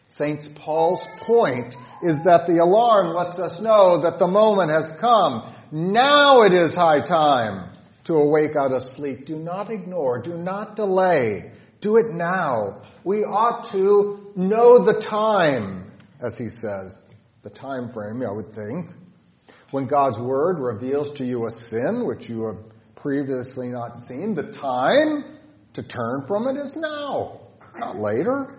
St. 0.09 0.55
Paul's 0.55 1.05
point 1.19 1.75
is 2.03 2.19
that 2.23 2.47
the 2.47 2.63
alarm 2.63 3.15
lets 3.15 3.37
us 3.39 3.61
know 3.61 4.03
that 4.03 4.21
the 4.21 4.29
moment 4.29 4.71
has 4.71 4.93
come. 4.93 5.53
Now 5.73 6.43
it 6.43 6.53
is 6.53 6.73
high 6.73 7.01
time 7.01 7.71
to 8.05 8.15
awake 8.15 8.55
out 8.55 8.73
of 8.73 8.83
sleep. 8.83 9.27
Do 9.27 9.37
not 9.37 9.71
ignore. 9.71 10.21
Do 10.21 10.37
not 10.37 10.77
delay. 10.77 11.51
Do 11.81 11.97
it 11.97 12.13
now. 12.13 12.83
We 13.03 13.25
ought 13.25 13.71
to 13.71 14.33
know 14.37 14.85
the 14.85 15.01
time, 15.01 15.91
as 16.21 16.39
he 16.39 16.49
says. 16.49 16.97
The 17.43 17.51
time 17.51 17.93
frame, 17.93 18.23
I 18.23 18.31
would 18.31 18.55
think. 18.55 18.91
When 19.73 19.87
God's 19.87 20.19
Word 20.19 20.61
reveals 20.61 21.11
to 21.15 21.25
you 21.25 21.47
a 21.47 21.51
sin 21.51 22.07
which 22.07 22.29
you 22.29 22.47
have 22.47 22.95
previously 22.95 23.69
not 23.69 23.99
seen, 23.99 24.35
the 24.35 24.53
time 24.53 25.25
to 25.73 25.83
turn 25.83 26.25
from 26.29 26.47
it 26.47 26.63
is 26.63 26.77
now 26.77 27.41
not 27.79 27.97
later. 27.97 28.59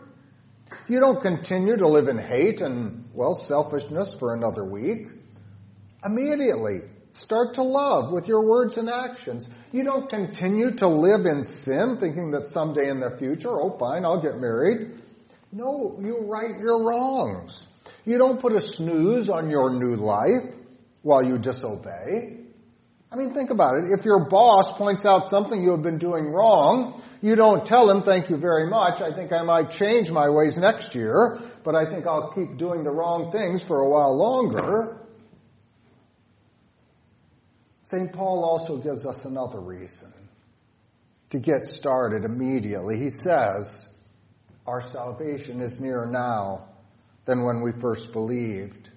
You 0.87 0.99
don't 0.99 1.21
continue 1.21 1.77
to 1.77 1.87
live 1.87 2.07
in 2.07 2.17
hate 2.17 2.61
and, 2.61 3.05
well, 3.13 3.33
selfishness 3.33 4.15
for 4.15 4.33
another 4.33 4.65
week. 4.65 5.07
Immediately, 6.03 6.81
start 7.13 7.55
to 7.55 7.63
love 7.63 8.11
with 8.11 8.27
your 8.27 8.45
words 8.45 8.77
and 8.77 8.89
actions. 8.89 9.47
You 9.71 9.83
don't 9.83 10.09
continue 10.09 10.71
to 10.77 10.87
live 10.87 11.25
in 11.25 11.43
sin 11.43 11.97
thinking 11.99 12.31
that 12.31 12.51
someday 12.51 12.89
in 12.89 12.99
the 12.99 13.17
future, 13.17 13.49
oh 13.49 13.77
fine, 13.77 14.05
I'll 14.05 14.21
get 14.21 14.37
married. 14.37 15.01
No, 15.51 15.97
you 16.01 16.25
right 16.27 16.59
your 16.59 16.83
wrongs. 16.83 17.65
You 18.03 18.17
don't 18.17 18.39
put 18.39 18.53
a 18.53 18.59
snooze 18.59 19.29
on 19.29 19.49
your 19.49 19.73
new 19.73 19.95
life 19.95 20.53
while 21.01 21.23
you 21.23 21.37
disobey. 21.37 22.37
I 23.11 23.15
mean, 23.15 23.33
think 23.33 23.49
about 23.49 23.77
it. 23.77 23.85
If 23.97 24.03
your 24.03 24.27
boss 24.27 24.77
points 24.77 25.05
out 25.05 25.29
something 25.29 25.61
you 25.61 25.71
have 25.71 25.81
been 25.81 25.97
doing 25.97 26.25
wrong, 26.25 27.01
you 27.25 27.35
don't 27.35 27.65
tell 27.65 27.89
him, 27.89 28.03
thank 28.03 28.29
you 28.29 28.37
very 28.37 28.67
much. 28.69 29.01
I 29.01 29.11
think 29.11 29.33
I 29.33 29.41
might 29.41 29.71
change 29.71 30.11
my 30.11 30.29
ways 30.29 30.59
next 30.59 30.93
year, 30.93 31.39
but 31.63 31.73
I 31.73 31.89
think 31.89 32.05
I'll 32.05 32.31
keep 32.31 32.55
doing 32.55 32.83
the 32.83 32.91
wrong 32.91 33.31
things 33.31 33.63
for 33.63 33.79
a 33.81 33.89
while 33.89 34.15
longer. 34.15 34.99
St. 37.85 38.13
Paul 38.13 38.45
also 38.45 38.77
gives 38.77 39.07
us 39.07 39.25
another 39.25 39.59
reason 39.59 40.13
to 41.31 41.39
get 41.39 41.65
started 41.65 42.25
immediately. 42.25 42.99
He 42.99 43.09
says, 43.09 43.89
Our 44.67 44.81
salvation 44.81 45.61
is 45.61 45.79
nearer 45.79 46.05
now 46.05 46.67
than 47.25 47.43
when 47.43 47.63
we 47.63 47.71
first 47.81 48.11
believed. 48.11 48.91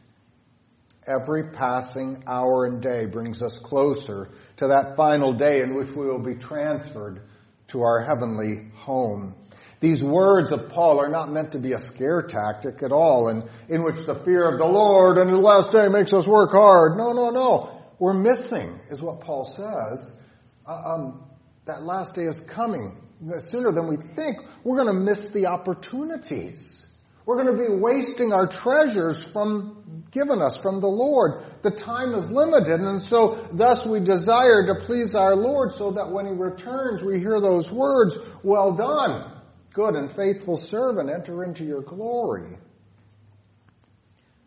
Every 1.07 1.51
passing 1.53 2.25
hour 2.27 2.67
and 2.67 2.83
day 2.83 3.07
brings 3.07 3.43
us 3.43 3.57
closer 3.57 4.29
to 4.59 4.67
that 4.67 4.97
final 4.97 5.33
day 5.33 5.62
in 5.62 5.75
which 5.75 5.93
we 5.93 6.05
will 6.05 6.23
be 6.23 6.35
transferred 6.35 7.23
to 7.68 7.83
our 7.83 8.02
heavenly 8.02 8.70
home. 8.74 9.35
These 9.81 10.02
words 10.02 10.50
of 10.50 10.70
Paul 10.70 11.00
are 11.00 11.09
not 11.09 11.31
meant 11.31 11.52
to 11.52 11.59
be 11.59 11.72
a 11.72 11.78
scare 11.78 12.22
tactic 12.22 12.83
at 12.83 12.90
all, 12.90 13.28
and 13.28 13.44
in 13.68 13.85
which 13.85 14.04
the 14.07 14.14
fear 14.14 14.50
of 14.50 14.59
the 14.59 14.66
Lord 14.66 15.18
and 15.18 15.31
the 15.31 15.38
last 15.38 15.70
day 15.70 15.87
makes 15.88 16.12
us 16.12 16.26
work 16.26 16.50
hard. 16.50 16.96
No, 16.96 17.12
no, 17.12 17.31
no. 17.31 17.83
We're 17.98 18.14
missing, 18.14 18.81
is 18.90 19.00
what 19.00 19.20
Paul 19.20 19.44
says. 19.44 20.18
Uh, 20.66 20.72
um, 20.72 21.24
that 21.66 21.83
last 21.83 22.14
day 22.14 22.24
is 22.24 22.40
coming 22.40 22.96
sooner 23.38 23.70
than 23.72 23.88
we 23.88 23.96
think. 23.96 24.38
We're 24.64 24.76
going 24.76 24.94
to 24.94 25.00
miss 25.00 25.31
the 25.31 25.46
opportunities. 25.46 26.85
We're 27.24 27.42
going 27.42 27.57
to 27.57 27.68
be 27.68 27.74
wasting 27.74 28.33
our 28.33 28.46
treasures 28.46 29.22
from 29.22 29.78
given 30.11 30.40
us 30.40 30.57
from 30.57 30.81
the 30.81 30.88
Lord. 30.88 31.44
The 31.62 31.71
time 31.71 32.14
is 32.14 32.31
limited, 32.31 32.81
and 32.81 33.01
so 33.01 33.49
thus 33.53 33.85
we 33.87 34.01
desire 34.01 34.66
to 34.66 34.87
please 34.87 35.14
our 35.14 35.37
Lord 35.37 35.73
so 35.73 35.92
that 35.92 36.11
when 36.11 36.27
He 36.27 36.33
returns, 36.33 37.03
we 37.03 37.18
hear 37.18 37.40
those 37.40 37.71
words, 37.71 38.16
Well 38.42 38.73
done, 38.73 39.33
good 39.73 39.94
and 39.94 40.11
faithful 40.11 40.57
servant, 40.57 41.11
enter 41.11 41.44
into 41.44 41.64
your 41.64 41.83
glory. 41.83 42.57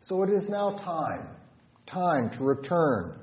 So 0.01 0.23
it 0.23 0.29
is 0.29 0.49
now 0.49 0.71
time 0.71 1.27
time 1.91 2.29
to 2.31 2.43
return. 2.43 3.19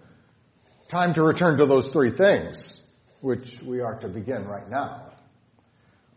Time 0.88 1.14
to 1.14 1.22
return 1.22 1.58
to 1.58 1.66
those 1.66 1.90
three 1.90 2.10
things, 2.10 2.80
which 3.20 3.60
we 3.62 3.80
are 3.80 3.98
to 4.00 4.08
begin 4.08 4.46
right 4.46 4.68
now. 4.68 5.12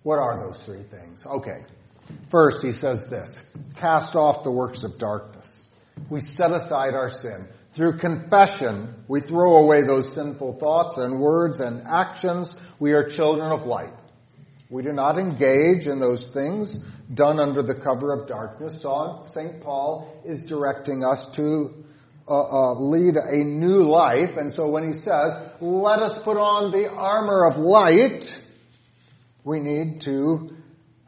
What 0.03 0.19
are 0.19 0.39
those 0.39 0.57
three 0.63 0.83
things? 0.83 1.25
Okay. 1.25 1.63
First, 2.29 2.63
he 2.63 2.71
says 2.71 3.07
this 3.07 3.41
cast 3.75 4.15
off 4.15 4.43
the 4.43 4.51
works 4.51 4.83
of 4.83 4.97
darkness. 4.97 5.50
We 6.09 6.21
set 6.21 6.51
aside 6.51 6.93
our 6.93 7.09
sin. 7.09 7.47
Through 7.73 7.99
confession, 7.99 9.05
we 9.07 9.21
throw 9.21 9.57
away 9.57 9.85
those 9.85 10.13
sinful 10.13 10.57
thoughts 10.59 10.97
and 10.97 11.19
words 11.19 11.59
and 11.59 11.87
actions. 11.87 12.55
We 12.79 12.91
are 12.91 13.07
children 13.07 13.51
of 13.51 13.65
light. 13.65 13.93
We 14.69 14.83
do 14.83 14.91
not 14.91 15.17
engage 15.17 15.87
in 15.87 15.99
those 15.99 16.27
things 16.29 16.77
done 17.13 17.39
under 17.39 17.61
the 17.61 17.75
cover 17.75 18.13
of 18.13 18.27
darkness. 18.27 18.81
So 18.81 19.25
St. 19.27 19.61
Paul 19.61 20.21
is 20.25 20.43
directing 20.43 21.03
us 21.03 21.29
to 21.31 21.83
uh, 22.27 22.33
uh, 22.33 22.73
lead 22.79 23.15
a 23.15 23.43
new 23.43 23.83
life. 23.83 24.37
And 24.37 24.51
so 24.51 24.69
when 24.69 24.91
he 24.91 24.97
says, 24.97 25.37
let 25.59 25.99
us 25.99 26.17
put 26.23 26.37
on 26.37 26.71
the 26.71 26.89
armor 26.89 27.45
of 27.45 27.57
light, 27.57 28.39
we 29.43 29.59
need 29.59 30.01
to 30.01 30.55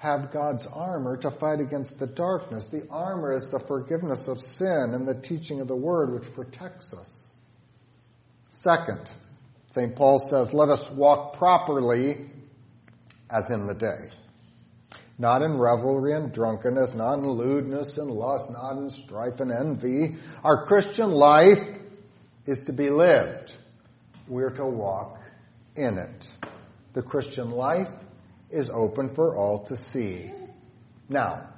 have 0.03 0.31
God's 0.33 0.67
armor 0.67 1.15
to 1.15 1.31
fight 1.31 1.61
against 1.61 1.97
the 1.97 2.05
darkness. 2.05 2.67
The 2.67 2.85
armor 2.89 3.33
is 3.33 3.49
the 3.49 3.59
forgiveness 3.59 4.27
of 4.27 4.41
sin 4.41 4.91
and 4.93 5.07
the 5.07 5.15
teaching 5.15 5.61
of 5.61 5.69
the 5.69 5.77
word 5.77 6.13
which 6.13 6.29
protects 6.33 6.93
us. 6.93 7.31
Second, 8.49 9.09
St. 9.71 9.95
Paul 9.95 10.19
says, 10.29 10.53
let 10.53 10.67
us 10.67 10.91
walk 10.91 11.37
properly 11.37 12.29
as 13.29 13.49
in 13.49 13.65
the 13.65 13.73
day. 13.73 14.09
Not 15.17 15.41
in 15.41 15.57
revelry 15.57 16.11
and 16.11 16.33
drunkenness, 16.33 16.93
not 16.93 17.19
in 17.19 17.25
lewdness 17.25 17.97
and 17.97 18.11
lust, 18.11 18.51
not 18.51 18.77
in 18.77 18.89
strife 18.89 19.39
and 19.39 19.53
envy. 19.53 20.17
Our 20.43 20.65
Christian 20.65 21.11
life 21.11 21.63
is 22.45 22.59
to 22.63 22.73
be 22.73 22.89
lived. 22.89 23.53
We're 24.27 24.49
to 24.49 24.65
walk 24.65 25.17
in 25.77 25.97
it. 25.97 26.27
The 26.91 27.03
Christian 27.03 27.51
life 27.51 27.89
is 28.53 28.69
open 28.69 29.09
for 29.15 29.35
all 29.35 29.65
to 29.65 29.75
see. 29.75 30.31
Now, 31.09 31.49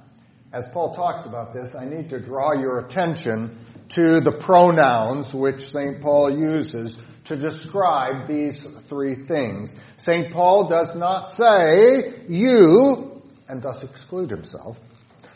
as 0.52 0.66
Paul 0.68 0.94
talks 0.94 1.26
about 1.26 1.52
this, 1.52 1.74
I 1.74 1.84
need 1.84 2.10
to 2.10 2.20
draw 2.20 2.54
your 2.54 2.78
attention 2.78 3.58
to 3.90 4.20
the 4.20 4.32
pronouns 4.32 5.32
which 5.34 5.68
St. 5.70 6.00
Paul 6.00 6.30
uses 6.30 7.00
to 7.24 7.36
describe 7.36 8.26
these 8.26 8.62
three 8.88 9.26
things. 9.26 9.74
St. 9.98 10.32
Paul 10.32 10.68
does 10.68 10.96
not 10.96 11.36
say 11.36 12.24
you 12.28 13.22
and 13.48 13.62
thus 13.62 13.84
exclude 13.84 14.30
himself. 14.30 14.80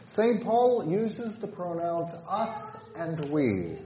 St. 0.07 0.43
Paul 0.43 0.91
uses 0.91 1.37
the 1.39 1.47
pronouns 1.47 2.13
us 2.29 2.77
and 2.97 3.31
we. 3.31 3.77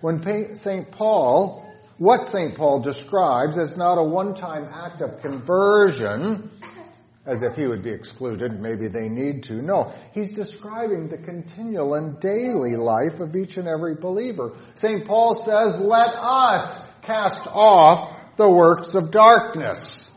When 0.00 0.54
St. 0.54 0.90
Paul, 0.92 1.66
what 1.98 2.26
St. 2.30 2.54
Paul 2.54 2.80
describes 2.80 3.58
as 3.58 3.76
not 3.76 3.96
a 3.98 4.04
one-time 4.04 4.68
act 4.72 5.00
of 5.00 5.22
conversion, 5.22 6.50
as 7.26 7.42
if 7.42 7.56
he 7.56 7.66
would 7.66 7.82
be 7.82 7.90
excluded. 7.90 8.60
Maybe 8.60 8.88
they 8.88 9.08
need 9.08 9.42
to. 9.44 9.54
No, 9.54 9.92
he's 10.12 10.32
describing 10.32 11.08
the 11.08 11.18
continual 11.18 11.94
and 11.94 12.20
daily 12.20 12.76
life 12.76 13.20
of 13.20 13.34
each 13.34 13.56
and 13.56 13.68
every 13.68 13.96
believer. 13.96 14.56
St. 14.76 15.04
Paul 15.04 15.34
says, 15.44 15.78
let 15.78 16.14
us 16.14 16.84
cast 17.02 17.48
off 17.48 18.16
the 18.36 18.48
works 18.48 18.94
of 18.94 19.10
darkness. 19.10 20.10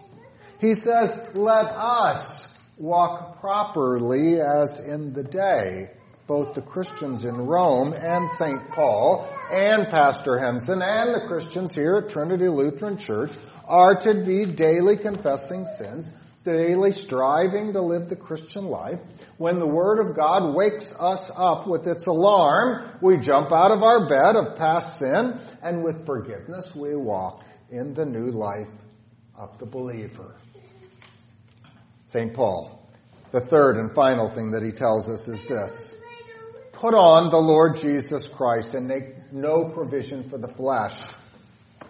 He 0.60 0.76
says, 0.76 1.30
let 1.34 1.66
us 1.66 2.48
walk 2.78 3.40
properly 3.40 4.40
as 4.40 4.80
in 4.80 5.14
the 5.14 5.24
day. 5.24 5.92
Both 6.28 6.54
the 6.54 6.62
Christians 6.62 7.26
in 7.26 7.36
Rome 7.36 7.94
and 7.94 8.30
St. 8.38 8.70
Paul 8.70 9.28
and 9.52 9.88
Pastor 9.90 10.38
Henson 10.38 10.80
and 10.80 11.16
the 11.16 11.26
Christians 11.28 11.74
here 11.74 12.04
at 12.04 12.10
Trinity 12.12 12.48
Lutheran 12.48 13.00
Church 13.00 13.32
are 13.66 13.96
to 13.96 14.24
be 14.24 14.46
daily 14.46 14.98
confessing 14.98 15.66
sins 15.80 16.06
daily 16.44 16.92
striving 16.92 17.74
to 17.74 17.82
live 17.82 18.10
the 18.10 18.16
Christian 18.16 18.66
life, 18.66 19.00
when 19.38 19.60
the 19.60 19.68
Word 19.68 20.00
of 20.00 20.16
God 20.16 20.56
wakes 20.56 20.92
us 20.98 21.32
up 21.36 21.68
with 21.68 21.88
its 21.88 22.08
alarm, 22.08 22.98
we 23.02 23.18
jump 23.18 23.52
out 23.52 23.72
of 23.72 23.84
our 23.84 24.08
bed 24.08 24.36
of 24.36 24.58
past 24.58 25.00
sin, 25.00 25.40
and 25.62 25.84
with 25.84 26.06
forgiveness 26.06 26.74
we 26.76 26.96
walk 26.96 27.44
in 27.70 27.94
the 27.94 28.06
new 28.06 28.32
life 28.32 28.70
of 29.36 29.58
the 29.60 29.66
believer. 29.66 30.36
St. 32.10 32.34
Paul, 32.34 32.82
the 33.32 33.42
third 33.42 33.78
and 33.78 33.94
final 33.94 34.30
thing 34.30 34.52
that 34.52 34.64
he 34.64 34.72
tells 34.72 35.08
us 35.10 35.28
is 35.28 35.46
this. 35.48 35.96
Put 36.72 36.94
on 36.96 37.30
the 37.30 37.38
Lord 37.38 37.78
Jesus 37.78 38.28
Christ 38.28 38.74
and 38.74 38.88
make 38.88 39.32
no 39.32 39.66
provision 39.66 40.30
for 40.30 40.38
the 40.38 40.48
flesh 40.48 40.98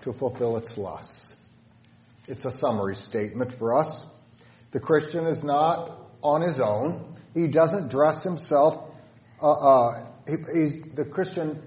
to 0.01 0.13
fulfill 0.13 0.57
its 0.57 0.77
lusts. 0.77 1.33
It's 2.27 2.45
a 2.45 2.51
summary 2.51 2.95
statement 2.95 3.53
for 3.53 3.77
us. 3.77 4.05
The 4.71 4.79
Christian 4.79 5.25
is 5.25 5.43
not 5.43 5.97
on 6.21 6.41
his 6.41 6.59
own. 6.59 7.15
He 7.33 7.47
doesn't 7.47 7.89
dress 7.89 8.23
himself. 8.23 8.91
Uh, 9.41 9.51
uh, 9.51 10.05
he, 10.27 10.81
the 10.93 11.05
Christian 11.05 11.61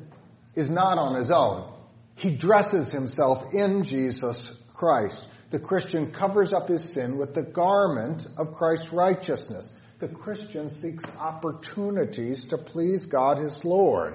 is 0.54 0.70
not 0.70 0.98
on 0.98 1.16
his 1.16 1.30
own. 1.30 1.72
He 2.14 2.30
dresses 2.30 2.90
himself 2.90 3.52
in 3.52 3.84
Jesus 3.84 4.58
Christ. 4.74 5.28
The 5.50 5.58
Christian 5.58 6.12
covers 6.12 6.52
up 6.52 6.68
his 6.68 6.82
sin 6.82 7.18
with 7.18 7.34
the 7.34 7.42
garment 7.42 8.26
of 8.38 8.54
Christ's 8.54 8.92
righteousness. 8.92 9.72
The 9.98 10.08
Christian 10.08 10.70
seeks 10.70 11.04
opportunities 11.16 12.44
to 12.46 12.58
please 12.58 13.06
God 13.06 13.38
his 13.38 13.64
Lord. 13.64 14.14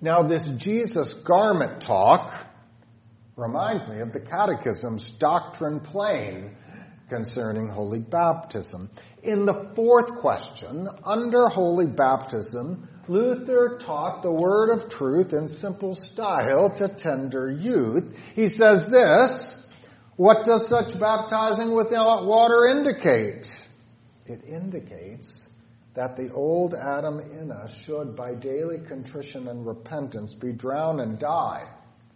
Now, 0.00 0.22
this 0.22 0.46
Jesus 0.46 1.12
garment 1.12 1.80
talk 1.80 2.34
reminds 3.36 3.88
me 3.88 4.00
of 4.00 4.12
the 4.12 4.20
Catechism's 4.20 5.10
doctrine 5.10 5.80
plain 5.80 6.56
concerning 7.08 7.68
holy 7.68 8.00
baptism. 8.00 8.90
In 9.22 9.46
the 9.46 9.72
fourth 9.74 10.16
question, 10.16 10.88
under 11.04 11.48
holy 11.48 11.86
baptism, 11.86 12.88
Luther 13.08 13.78
taught 13.80 14.22
the 14.22 14.30
word 14.30 14.70
of 14.70 14.90
truth 14.90 15.32
in 15.32 15.48
simple 15.48 15.94
style 15.94 16.70
to 16.76 16.88
tender 16.88 17.50
youth. 17.50 18.14
He 18.34 18.48
says 18.48 18.88
this, 18.88 19.64
what 20.16 20.44
does 20.44 20.66
such 20.66 20.98
baptizing 20.98 21.74
with 21.74 21.88
water 21.90 22.66
indicate? 22.66 23.48
It 24.26 24.44
indicates 24.44 25.48
that 25.94 26.16
the 26.16 26.32
old 26.32 26.74
Adam 26.74 27.18
in 27.18 27.50
us 27.50 27.74
should, 27.84 28.14
by 28.14 28.34
daily 28.34 28.78
contrition 28.86 29.48
and 29.48 29.66
repentance, 29.66 30.34
be 30.34 30.52
drowned 30.52 31.00
and 31.00 31.18
die 31.18 31.64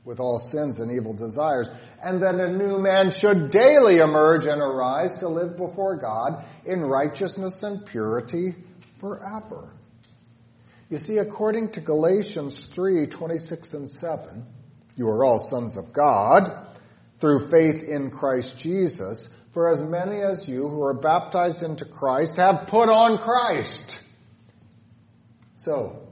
with 0.04 0.18
all 0.18 0.38
sins 0.38 0.80
and 0.80 0.90
evil 0.90 1.12
desires, 1.12 1.70
and 2.02 2.22
that 2.22 2.34
a 2.34 2.52
new 2.52 2.78
man 2.78 3.12
should 3.12 3.50
daily 3.50 3.98
emerge 3.98 4.46
and 4.46 4.60
arise 4.60 5.18
to 5.18 5.28
live 5.28 5.56
before 5.56 5.96
God 5.96 6.44
in 6.64 6.80
righteousness 6.80 7.62
and 7.62 7.86
purity 7.86 8.54
forever. 8.98 9.72
You 10.90 10.98
see, 10.98 11.18
according 11.18 11.72
to 11.72 11.80
Galatians 11.80 12.64
3 12.64 13.06
26 13.06 13.74
and 13.74 13.88
7, 13.88 14.44
you 14.96 15.08
are 15.08 15.24
all 15.24 15.38
sons 15.38 15.76
of 15.76 15.92
God 15.92 16.66
through 17.20 17.50
faith 17.50 17.84
in 17.84 18.10
Christ 18.10 18.56
Jesus. 18.58 19.28
For 19.54 19.70
as 19.70 19.80
many 19.80 20.20
as 20.22 20.48
you 20.48 20.68
who 20.68 20.82
are 20.82 20.94
baptized 20.94 21.62
into 21.62 21.84
Christ 21.84 22.36
have 22.36 22.66
put 22.66 22.88
on 22.88 23.18
Christ. 23.18 24.00
So, 25.56 26.08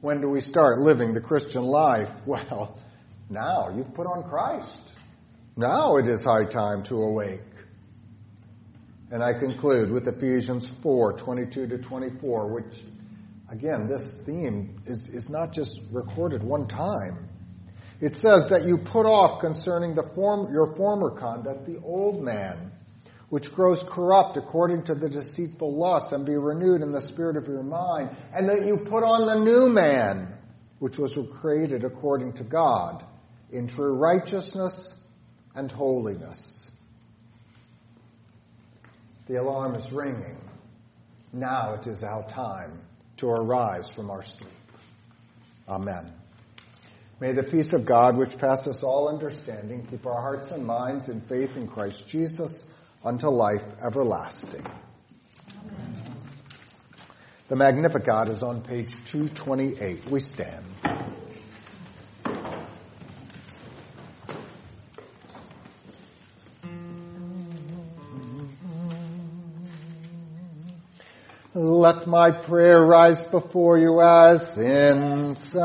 when 0.00 0.20
do 0.20 0.28
we 0.28 0.40
start 0.40 0.78
living 0.78 1.12
the 1.12 1.20
Christian 1.20 1.62
life? 1.62 2.10
Well, 2.26 2.78
now 3.32 3.70
you've 3.74 3.94
put 3.94 4.06
on 4.06 4.22
Christ. 4.28 4.92
Now 5.56 5.96
it 5.96 6.06
is 6.06 6.24
high 6.24 6.44
time 6.44 6.82
to 6.84 6.96
awake. 6.96 7.40
And 9.10 9.22
I 9.22 9.34
conclude 9.38 9.90
with 9.90 10.08
Ephesians 10.08 10.70
4 10.82 11.14
22 11.14 11.66
to 11.66 11.78
24, 11.78 12.54
which, 12.54 12.82
again, 13.50 13.86
this 13.86 14.10
theme 14.24 14.82
is, 14.86 15.08
is 15.08 15.28
not 15.28 15.52
just 15.52 15.80
recorded 15.90 16.42
one 16.42 16.66
time. 16.66 17.28
It 18.00 18.14
says 18.14 18.48
that 18.48 18.64
you 18.64 18.78
put 18.78 19.04
off 19.04 19.40
concerning 19.40 19.94
the 19.94 20.02
form, 20.14 20.52
your 20.52 20.74
former 20.74 21.10
conduct 21.10 21.66
the 21.66 21.78
old 21.84 22.22
man, 22.22 22.72
which 23.28 23.52
grows 23.52 23.82
corrupt 23.82 24.38
according 24.38 24.84
to 24.84 24.94
the 24.94 25.08
deceitful 25.08 25.78
lusts, 25.78 26.12
and 26.12 26.24
be 26.24 26.36
renewed 26.36 26.80
in 26.80 26.90
the 26.90 27.00
spirit 27.00 27.36
of 27.36 27.46
your 27.46 27.62
mind, 27.62 28.16
and 28.34 28.48
that 28.48 28.64
you 28.64 28.78
put 28.78 29.04
on 29.04 29.26
the 29.26 29.44
new 29.44 29.68
man, 29.68 30.34
which 30.78 30.98
was 30.98 31.16
created 31.40 31.84
according 31.84 32.32
to 32.32 32.44
God 32.44 33.04
in 33.52 33.68
true 33.68 33.94
righteousness 33.94 34.98
and 35.54 35.70
holiness. 35.70 36.70
The 39.26 39.40
alarm 39.40 39.74
is 39.74 39.92
ringing. 39.92 40.38
Now 41.32 41.74
it 41.74 41.86
is 41.86 42.02
our 42.02 42.26
time 42.28 42.80
to 43.18 43.28
arise 43.28 43.88
from 43.90 44.10
our 44.10 44.22
sleep. 44.22 44.50
Amen. 45.68 46.12
May 47.20 47.32
the 47.32 47.44
peace 47.44 47.72
of 47.72 47.86
God, 47.86 48.18
which 48.18 48.36
passes 48.36 48.82
all 48.82 49.08
understanding, 49.08 49.86
keep 49.88 50.06
our 50.06 50.20
hearts 50.20 50.50
and 50.50 50.66
minds 50.66 51.08
in 51.08 51.20
faith 51.20 51.56
in 51.56 51.68
Christ 51.68 52.08
Jesus 52.08 52.66
unto 53.04 53.28
life 53.28 53.62
everlasting. 53.84 54.66
Amen. 55.56 56.16
The 57.48 57.56
Magnificat 57.56 58.28
is 58.28 58.42
on 58.42 58.62
page 58.62 58.92
228. 59.04 60.10
We 60.10 60.20
stand. 60.20 60.64
Let 71.82 72.06
my 72.06 72.30
prayer 72.30 72.86
rise 72.86 73.24
before 73.24 73.76
you 73.76 74.00
as 74.00 74.56
incense, 74.56 75.56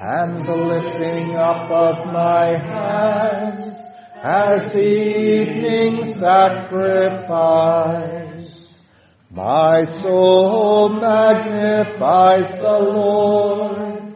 and 0.00 0.40
the 0.40 0.54
lifting 0.54 1.34
up 1.34 1.68
of 1.68 2.12
my 2.12 2.56
hands 2.56 3.76
as 4.22 4.72
the 4.72 4.86
evening 4.86 6.04
sacrifice. 6.14 7.24
My 9.32 9.82
soul 9.82 10.90
magnifies 10.90 12.52
the 12.52 12.70
Lord, 12.70 14.14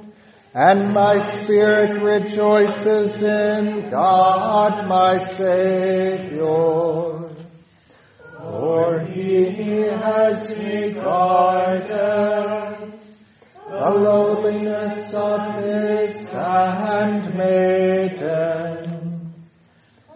and 0.54 0.94
my 0.94 1.28
spirit 1.40 2.00
rejoices 2.00 3.20
in 3.20 3.90
God 3.90 4.86
my 4.86 5.18
Savior. 5.18 7.17
For 8.68 9.00
he 9.00 9.44
has 10.04 10.50
regarded 10.50 11.88
the 13.66 13.90
lowliness 14.06 15.14
of 15.14 15.54
his 15.64 16.28
handmaiden. 16.28 17.32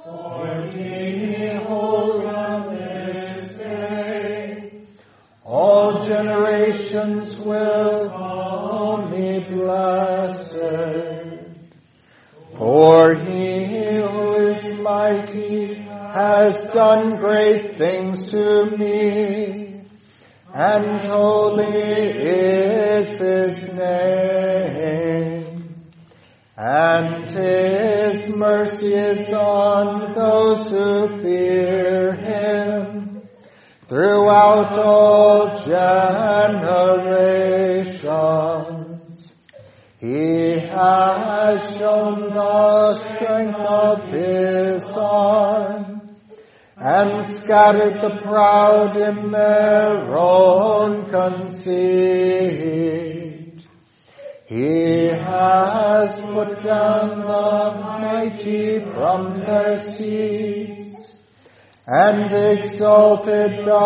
For 0.04 0.70
behold 0.70 2.26
on 2.26 2.74
this 2.76 3.52
day, 3.54 4.70
all 5.44 6.04
generations 6.04 7.38
will 7.38 8.21
done 16.72 17.16
great 17.16 17.76
things 17.76 18.26
to 18.28 18.66
me, 18.76 19.84
and 20.54 21.04
holy 21.04 21.64
is 21.64 23.16
his 23.18 23.72
name. 23.74 25.42
And 26.56 27.28
his 27.28 28.28
mercy 28.34 28.94
is 28.94 29.28
on 29.32 30.14
those 30.14 30.70
who 30.70 31.22
fear 31.22 32.14
him 32.14 33.22
throughout 33.88 34.78
all 34.78 35.56
generations. 35.64 36.92
He 39.98 40.58
has 40.58 41.76
shown 41.76 42.32
the 42.32 42.94
strength 42.94 43.58
of 43.58 44.08
his 44.10 44.84
arm 44.96 45.91
and 46.84 47.40
scattered 47.40 48.00
the 48.02 48.20
proud 48.22 48.96
in 48.96 49.30
their 49.30 50.16
own 50.18 51.08
conceit. 51.10 52.72
He 54.46 55.06
has 55.06 56.20
put 56.20 56.62
down 56.64 57.20
the 57.20 57.74
mighty 58.00 58.80
from 58.92 59.40
their 59.40 59.76
seats 59.94 61.14
and 61.86 62.32
exalted 62.32 63.64
the 63.64 63.78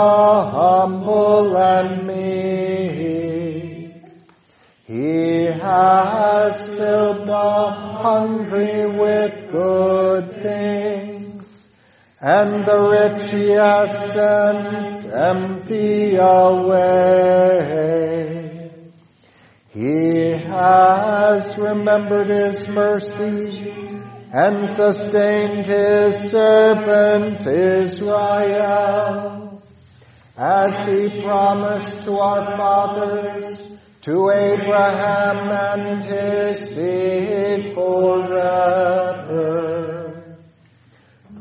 humble 0.54 1.56
and 1.56 2.06
meek. 2.06 2.96
He 4.86 5.44
has 5.44 6.66
filled 6.68 7.26
the 7.26 7.70
hungry 8.02 8.86
with 8.86 9.50
good 9.50 10.42
things, 10.42 11.15
and 12.20 12.64
the 12.64 12.78
rich 12.78 13.30
he 13.30 13.50
has 13.50 14.14
sent 14.14 15.04
empty 15.12 16.16
away. 16.16 17.66
He 19.68 20.30
has 20.30 21.58
remembered 21.58 22.30
his 22.30 22.66
mercy 22.68 23.70
and 24.32 24.66
sustained 24.70 25.66
his 25.66 26.30
servant 26.30 27.46
Israel, 27.46 29.62
as 30.38 30.86
he 30.88 31.22
promised 31.22 32.04
to 32.04 32.18
our 32.18 32.56
fathers, 32.56 33.78
to 34.00 34.30
Abraham 34.30 35.50
and 35.50 36.02
his 36.02 36.70
seed 36.70 37.74
forever. 37.74 39.75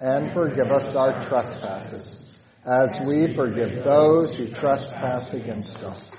and 0.00 0.32
forgive 0.32 0.70
us 0.70 0.94
our 0.94 1.20
trespasses, 1.20 2.38
as 2.64 3.00
we 3.06 3.34
forgive 3.34 3.84
those 3.84 4.36
who 4.36 4.48
trespass 4.48 5.32
against 5.34 5.82
us. 5.82 6.12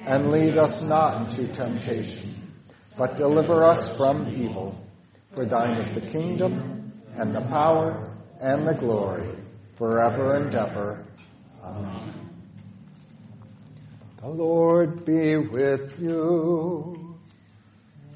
And 0.00 0.30
lead 0.30 0.58
us 0.58 0.82
not 0.82 1.30
into 1.30 1.52
temptation, 1.52 2.52
but 2.98 3.16
deliver 3.16 3.64
us 3.64 3.96
from 3.96 4.28
evil. 4.28 4.78
For 5.34 5.46
thine 5.46 5.78
is 5.78 5.94
the 5.94 6.10
kingdom, 6.10 6.92
and 7.16 7.34
the 7.34 7.40
power, 7.42 8.16
and 8.40 8.66
the 8.66 8.74
glory, 8.74 9.36
forever 9.78 10.36
and 10.36 10.54
ever. 10.54 11.06
Amen. 11.62 12.30
The 14.20 14.28
Lord 14.28 15.04
be 15.04 15.36
with 15.36 15.98
you. 16.00 17.16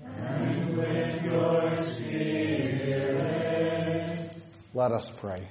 And 0.04 0.76
with 0.76 1.22
your 1.22 1.67
Let 4.78 4.92
us 4.92 5.10
pray. 5.20 5.48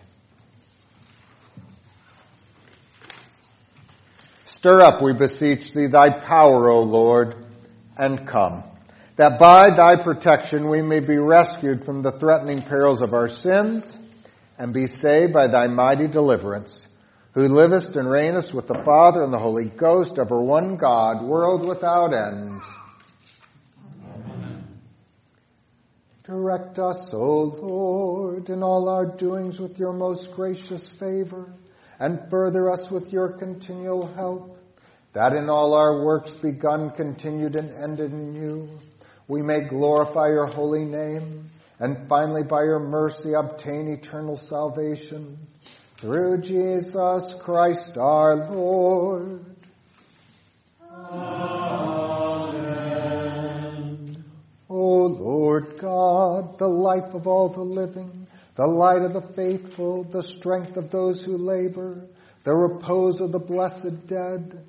Stir 4.45 4.79
up, 4.79 5.01
we 5.01 5.11
beseech 5.11 5.73
thee, 5.73 5.87
thy 5.87 6.25
power, 6.25 6.69
O 6.71 6.79
Lord, 6.79 7.35
and 7.97 8.25
come, 8.25 8.63
that 9.17 9.37
by 9.37 9.75
thy 9.75 10.01
protection 10.01 10.69
we 10.69 10.81
may 10.81 11.01
be 11.01 11.17
rescued 11.17 11.83
from 11.83 12.03
the 12.03 12.13
threatening 12.13 12.61
perils 12.61 13.01
of 13.01 13.13
our 13.13 13.27
sins, 13.27 13.83
and 14.57 14.73
be 14.73 14.87
saved 14.87 15.33
by 15.33 15.47
thy 15.47 15.67
mighty 15.67 16.07
deliverance, 16.07 16.87
who 17.33 17.49
livest 17.49 17.97
and 17.97 18.07
reignest 18.07 18.53
with 18.53 18.67
the 18.67 18.81
Father 18.85 19.23
and 19.23 19.33
the 19.33 19.39
Holy 19.39 19.65
Ghost, 19.65 20.17
ever 20.17 20.41
one 20.41 20.77
God, 20.77 21.21
world 21.21 21.67
without 21.67 22.13
end. 22.13 22.61
Direct 26.27 26.77
us, 26.77 27.13
O 27.13 27.43
Lord, 27.43 28.49
in 28.49 28.61
all 28.61 28.89
our 28.89 29.05
doings 29.05 29.61
with 29.61 29.79
your 29.79 29.93
most 29.93 30.33
gracious 30.33 30.85
favor, 30.85 31.53
and 31.99 32.29
further 32.29 32.69
us 32.69 32.91
with 32.91 33.13
your 33.13 33.37
continual 33.37 34.05
help, 34.13 34.59
that 35.13 35.31
in 35.31 35.49
all 35.49 35.73
our 35.73 36.03
works 36.03 36.33
begun, 36.33 36.91
continued, 36.91 37.55
and 37.55 37.71
ended 37.81 38.11
in 38.11 38.35
you, 38.35 38.69
we 39.29 39.41
may 39.41 39.61
glorify 39.69 40.27
your 40.27 40.47
holy 40.47 40.83
name, 40.83 41.49
and 41.79 42.09
finally 42.09 42.43
by 42.43 42.63
your 42.63 42.79
mercy 42.79 43.31
obtain 43.31 43.87
eternal 43.87 44.35
salvation. 44.35 45.37
Through 45.95 46.41
Jesus 46.41 47.35
Christ 47.41 47.97
our 47.97 48.51
Lord. 48.51 49.56
Lord 55.07 55.77
God, 55.79 56.57
the 56.57 56.67
life 56.67 57.13
of 57.13 57.27
all 57.27 57.49
the 57.49 57.61
living, 57.61 58.27
the 58.55 58.67
light 58.67 59.01
of 59.01 59.13
the 59.13 59.33
faithful, 59.33 60.03
the 60.03 60.23
strength 60.23 60.77
of 60.77 60.91
those 60.91 61.23
who 61.23 61.37
labor, 61.37 62.05
the 62.43 62.53
repose 62.53 63.19
of 63.19 63.31
the 63.31 63.39
blessed 63.39 64.07
dead. 64.07 64.65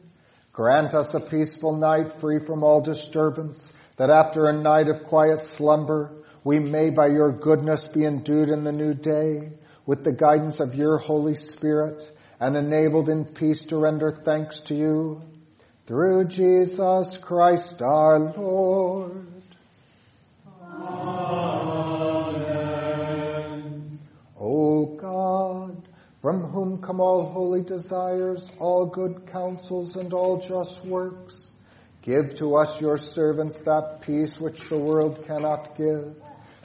Grant 0.53 0.95
us 0.95 1.15
a 1.15 1.21
peaceful 1.21 1.77
night 1.77 2.21
free 2.21 2.39
from 2.39 2.65
all 2.65 2.81
disturbance, 2.81 3.73
that 3.97 4.11
after 4.11 4.47
a 4.47 4.61
night 4.61 4.89
of 4.89 5.05
quiet 5.05 5.41
slumber, 5.57 6.13
we 6.45 6.59
may 6.59 6.91
by 6.91 7.07
your 7.07 7.33
goodness 7.33 7.87
be 7.89 8.05
endued 8.05 8.49
in 8.49 8.65
the 8.65 8.73
new 8.73 8.95
day 8.95 9.53
with 9.87 10.05
the 10.05 10.13
guidance 10.13 10.61
of 10.61 10.75
your 10.75 10.99
Holy 10.99 11.35
Spirit 11.35 12.03
and 12.41 12.57
enabled 12.57 13.09
in 13.09 13.25
peace 13.25 13.63
to 13.63 13.77
render 13.77 14.11
thanks 14.11 14.61
to 14.61 14.75
you. 14.75 15.23
Through 15.87 16.27
Jesus 16.27 17.17
Christ 17.17 17.81
our 17.81 18.19
Lord. 18.19 19.38
From 26.29 26.43
whom 26.43 26.83
come 26.83 27.01
all 27.01 27.25
holy 27.33 27.63
desires, 27.63 28.47
all 28.59 28.85
good 28.85 29.27
counsels, 29.33 29.97
and 29.97 30.13
all 30.13 30.39
just 30.47 30.85
works, 30.85 31.49
give 32.03 32.35
to 32.35 32.55
us, 32.55 32.79
your 32.83 32.99
servants, 32.99 33.61
that 33.61 34.03
peace 34.03 34.39
which 34.39 34.69
the 34.69 34.77
world 34.77 35.25
cannot 35.27 35.75
give, 35.79 36.15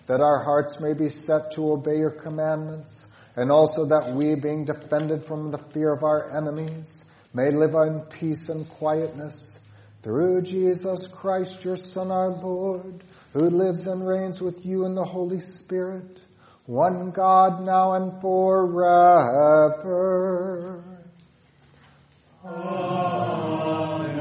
that 0.07 0.19
our 0.19 0.43
hearts 0.43 0.81
may 0.81 0.93
be 0.93 1.07
set 1.07 1.53
to 1.53 1.71
obey 1.71 1.97
your 1.97 2.11
commandments, 2.11 3.07
and 3.37 3.49
also 3.49 3.85
that 3.85 4.13
we, 4.13 4.35
being 4.35 4.65
defended 4.65 5.23
from 5.23 5.49
the 5.49 5.63
fear 5.73 5.93
of 5.93 6.03
our 6.03 6.37
enemies, 6.37 7.05
may 7.33 7.49
live 7.49 7.73
in 7.73 8.01
peace 8.19 8.49
and 8.49 8.67
quietness. 8.67 9.57
Through 10.01 10.41
Jesus 10.41 11.07
Christ, 11.07 11.63
your 11.63 11.77
Son, 11.77 12.11
our 12.11 12.31
Lord, 12.31 13.01
who 13.31 13.49
lives 13.49 13.87
and 13.87 14.05
reigns 14.05 14.41
with 14.41 14.65
you 14.65 14.83
in 14.83 14.93
the 14.93 15.05
Holy 15.05 15.39
Spirit, 15.39 16.19
one 16.65 17.11
God 17.11 17.61
now 17.61 17.91
and 17.93 18.21
forever. 18.21 19.53
Amen. 22.45 24.13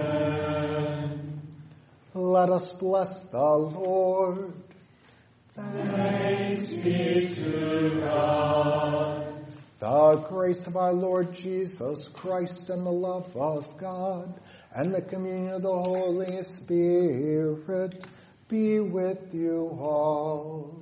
Let 2.15 2.51
us 2.51 2.73
bless 2.73 3.11
the 3.31 3.39
Lord. 3.39 4.55
Thanks 5.55 6.73
be 6.73 7.33
to 7.35 8.01
God. 8.01 9.29
The 9.79 10.17
grace 10.29 10.67
of 10.67 10.77
our 10.77 10.93
Lord 10.93 11.35
Jesus 11.35 12.09
Christ 12.09 12.71
and 12.71 12.85
the 12.87 12.91
love 12.91 13.37
of 13.37 13.77
God 13.79 14.41
and 14.75 14.93
the 14.95 15.03
communion 15.03 15.55
of 15.55 15.63
the 15.63 15.69
Holy 15.69 16.43
Spirit 16.43 18.05
be 18.49 18.81
with 18.81 19.33
you 19.33 19.77
all. 19.81 20.82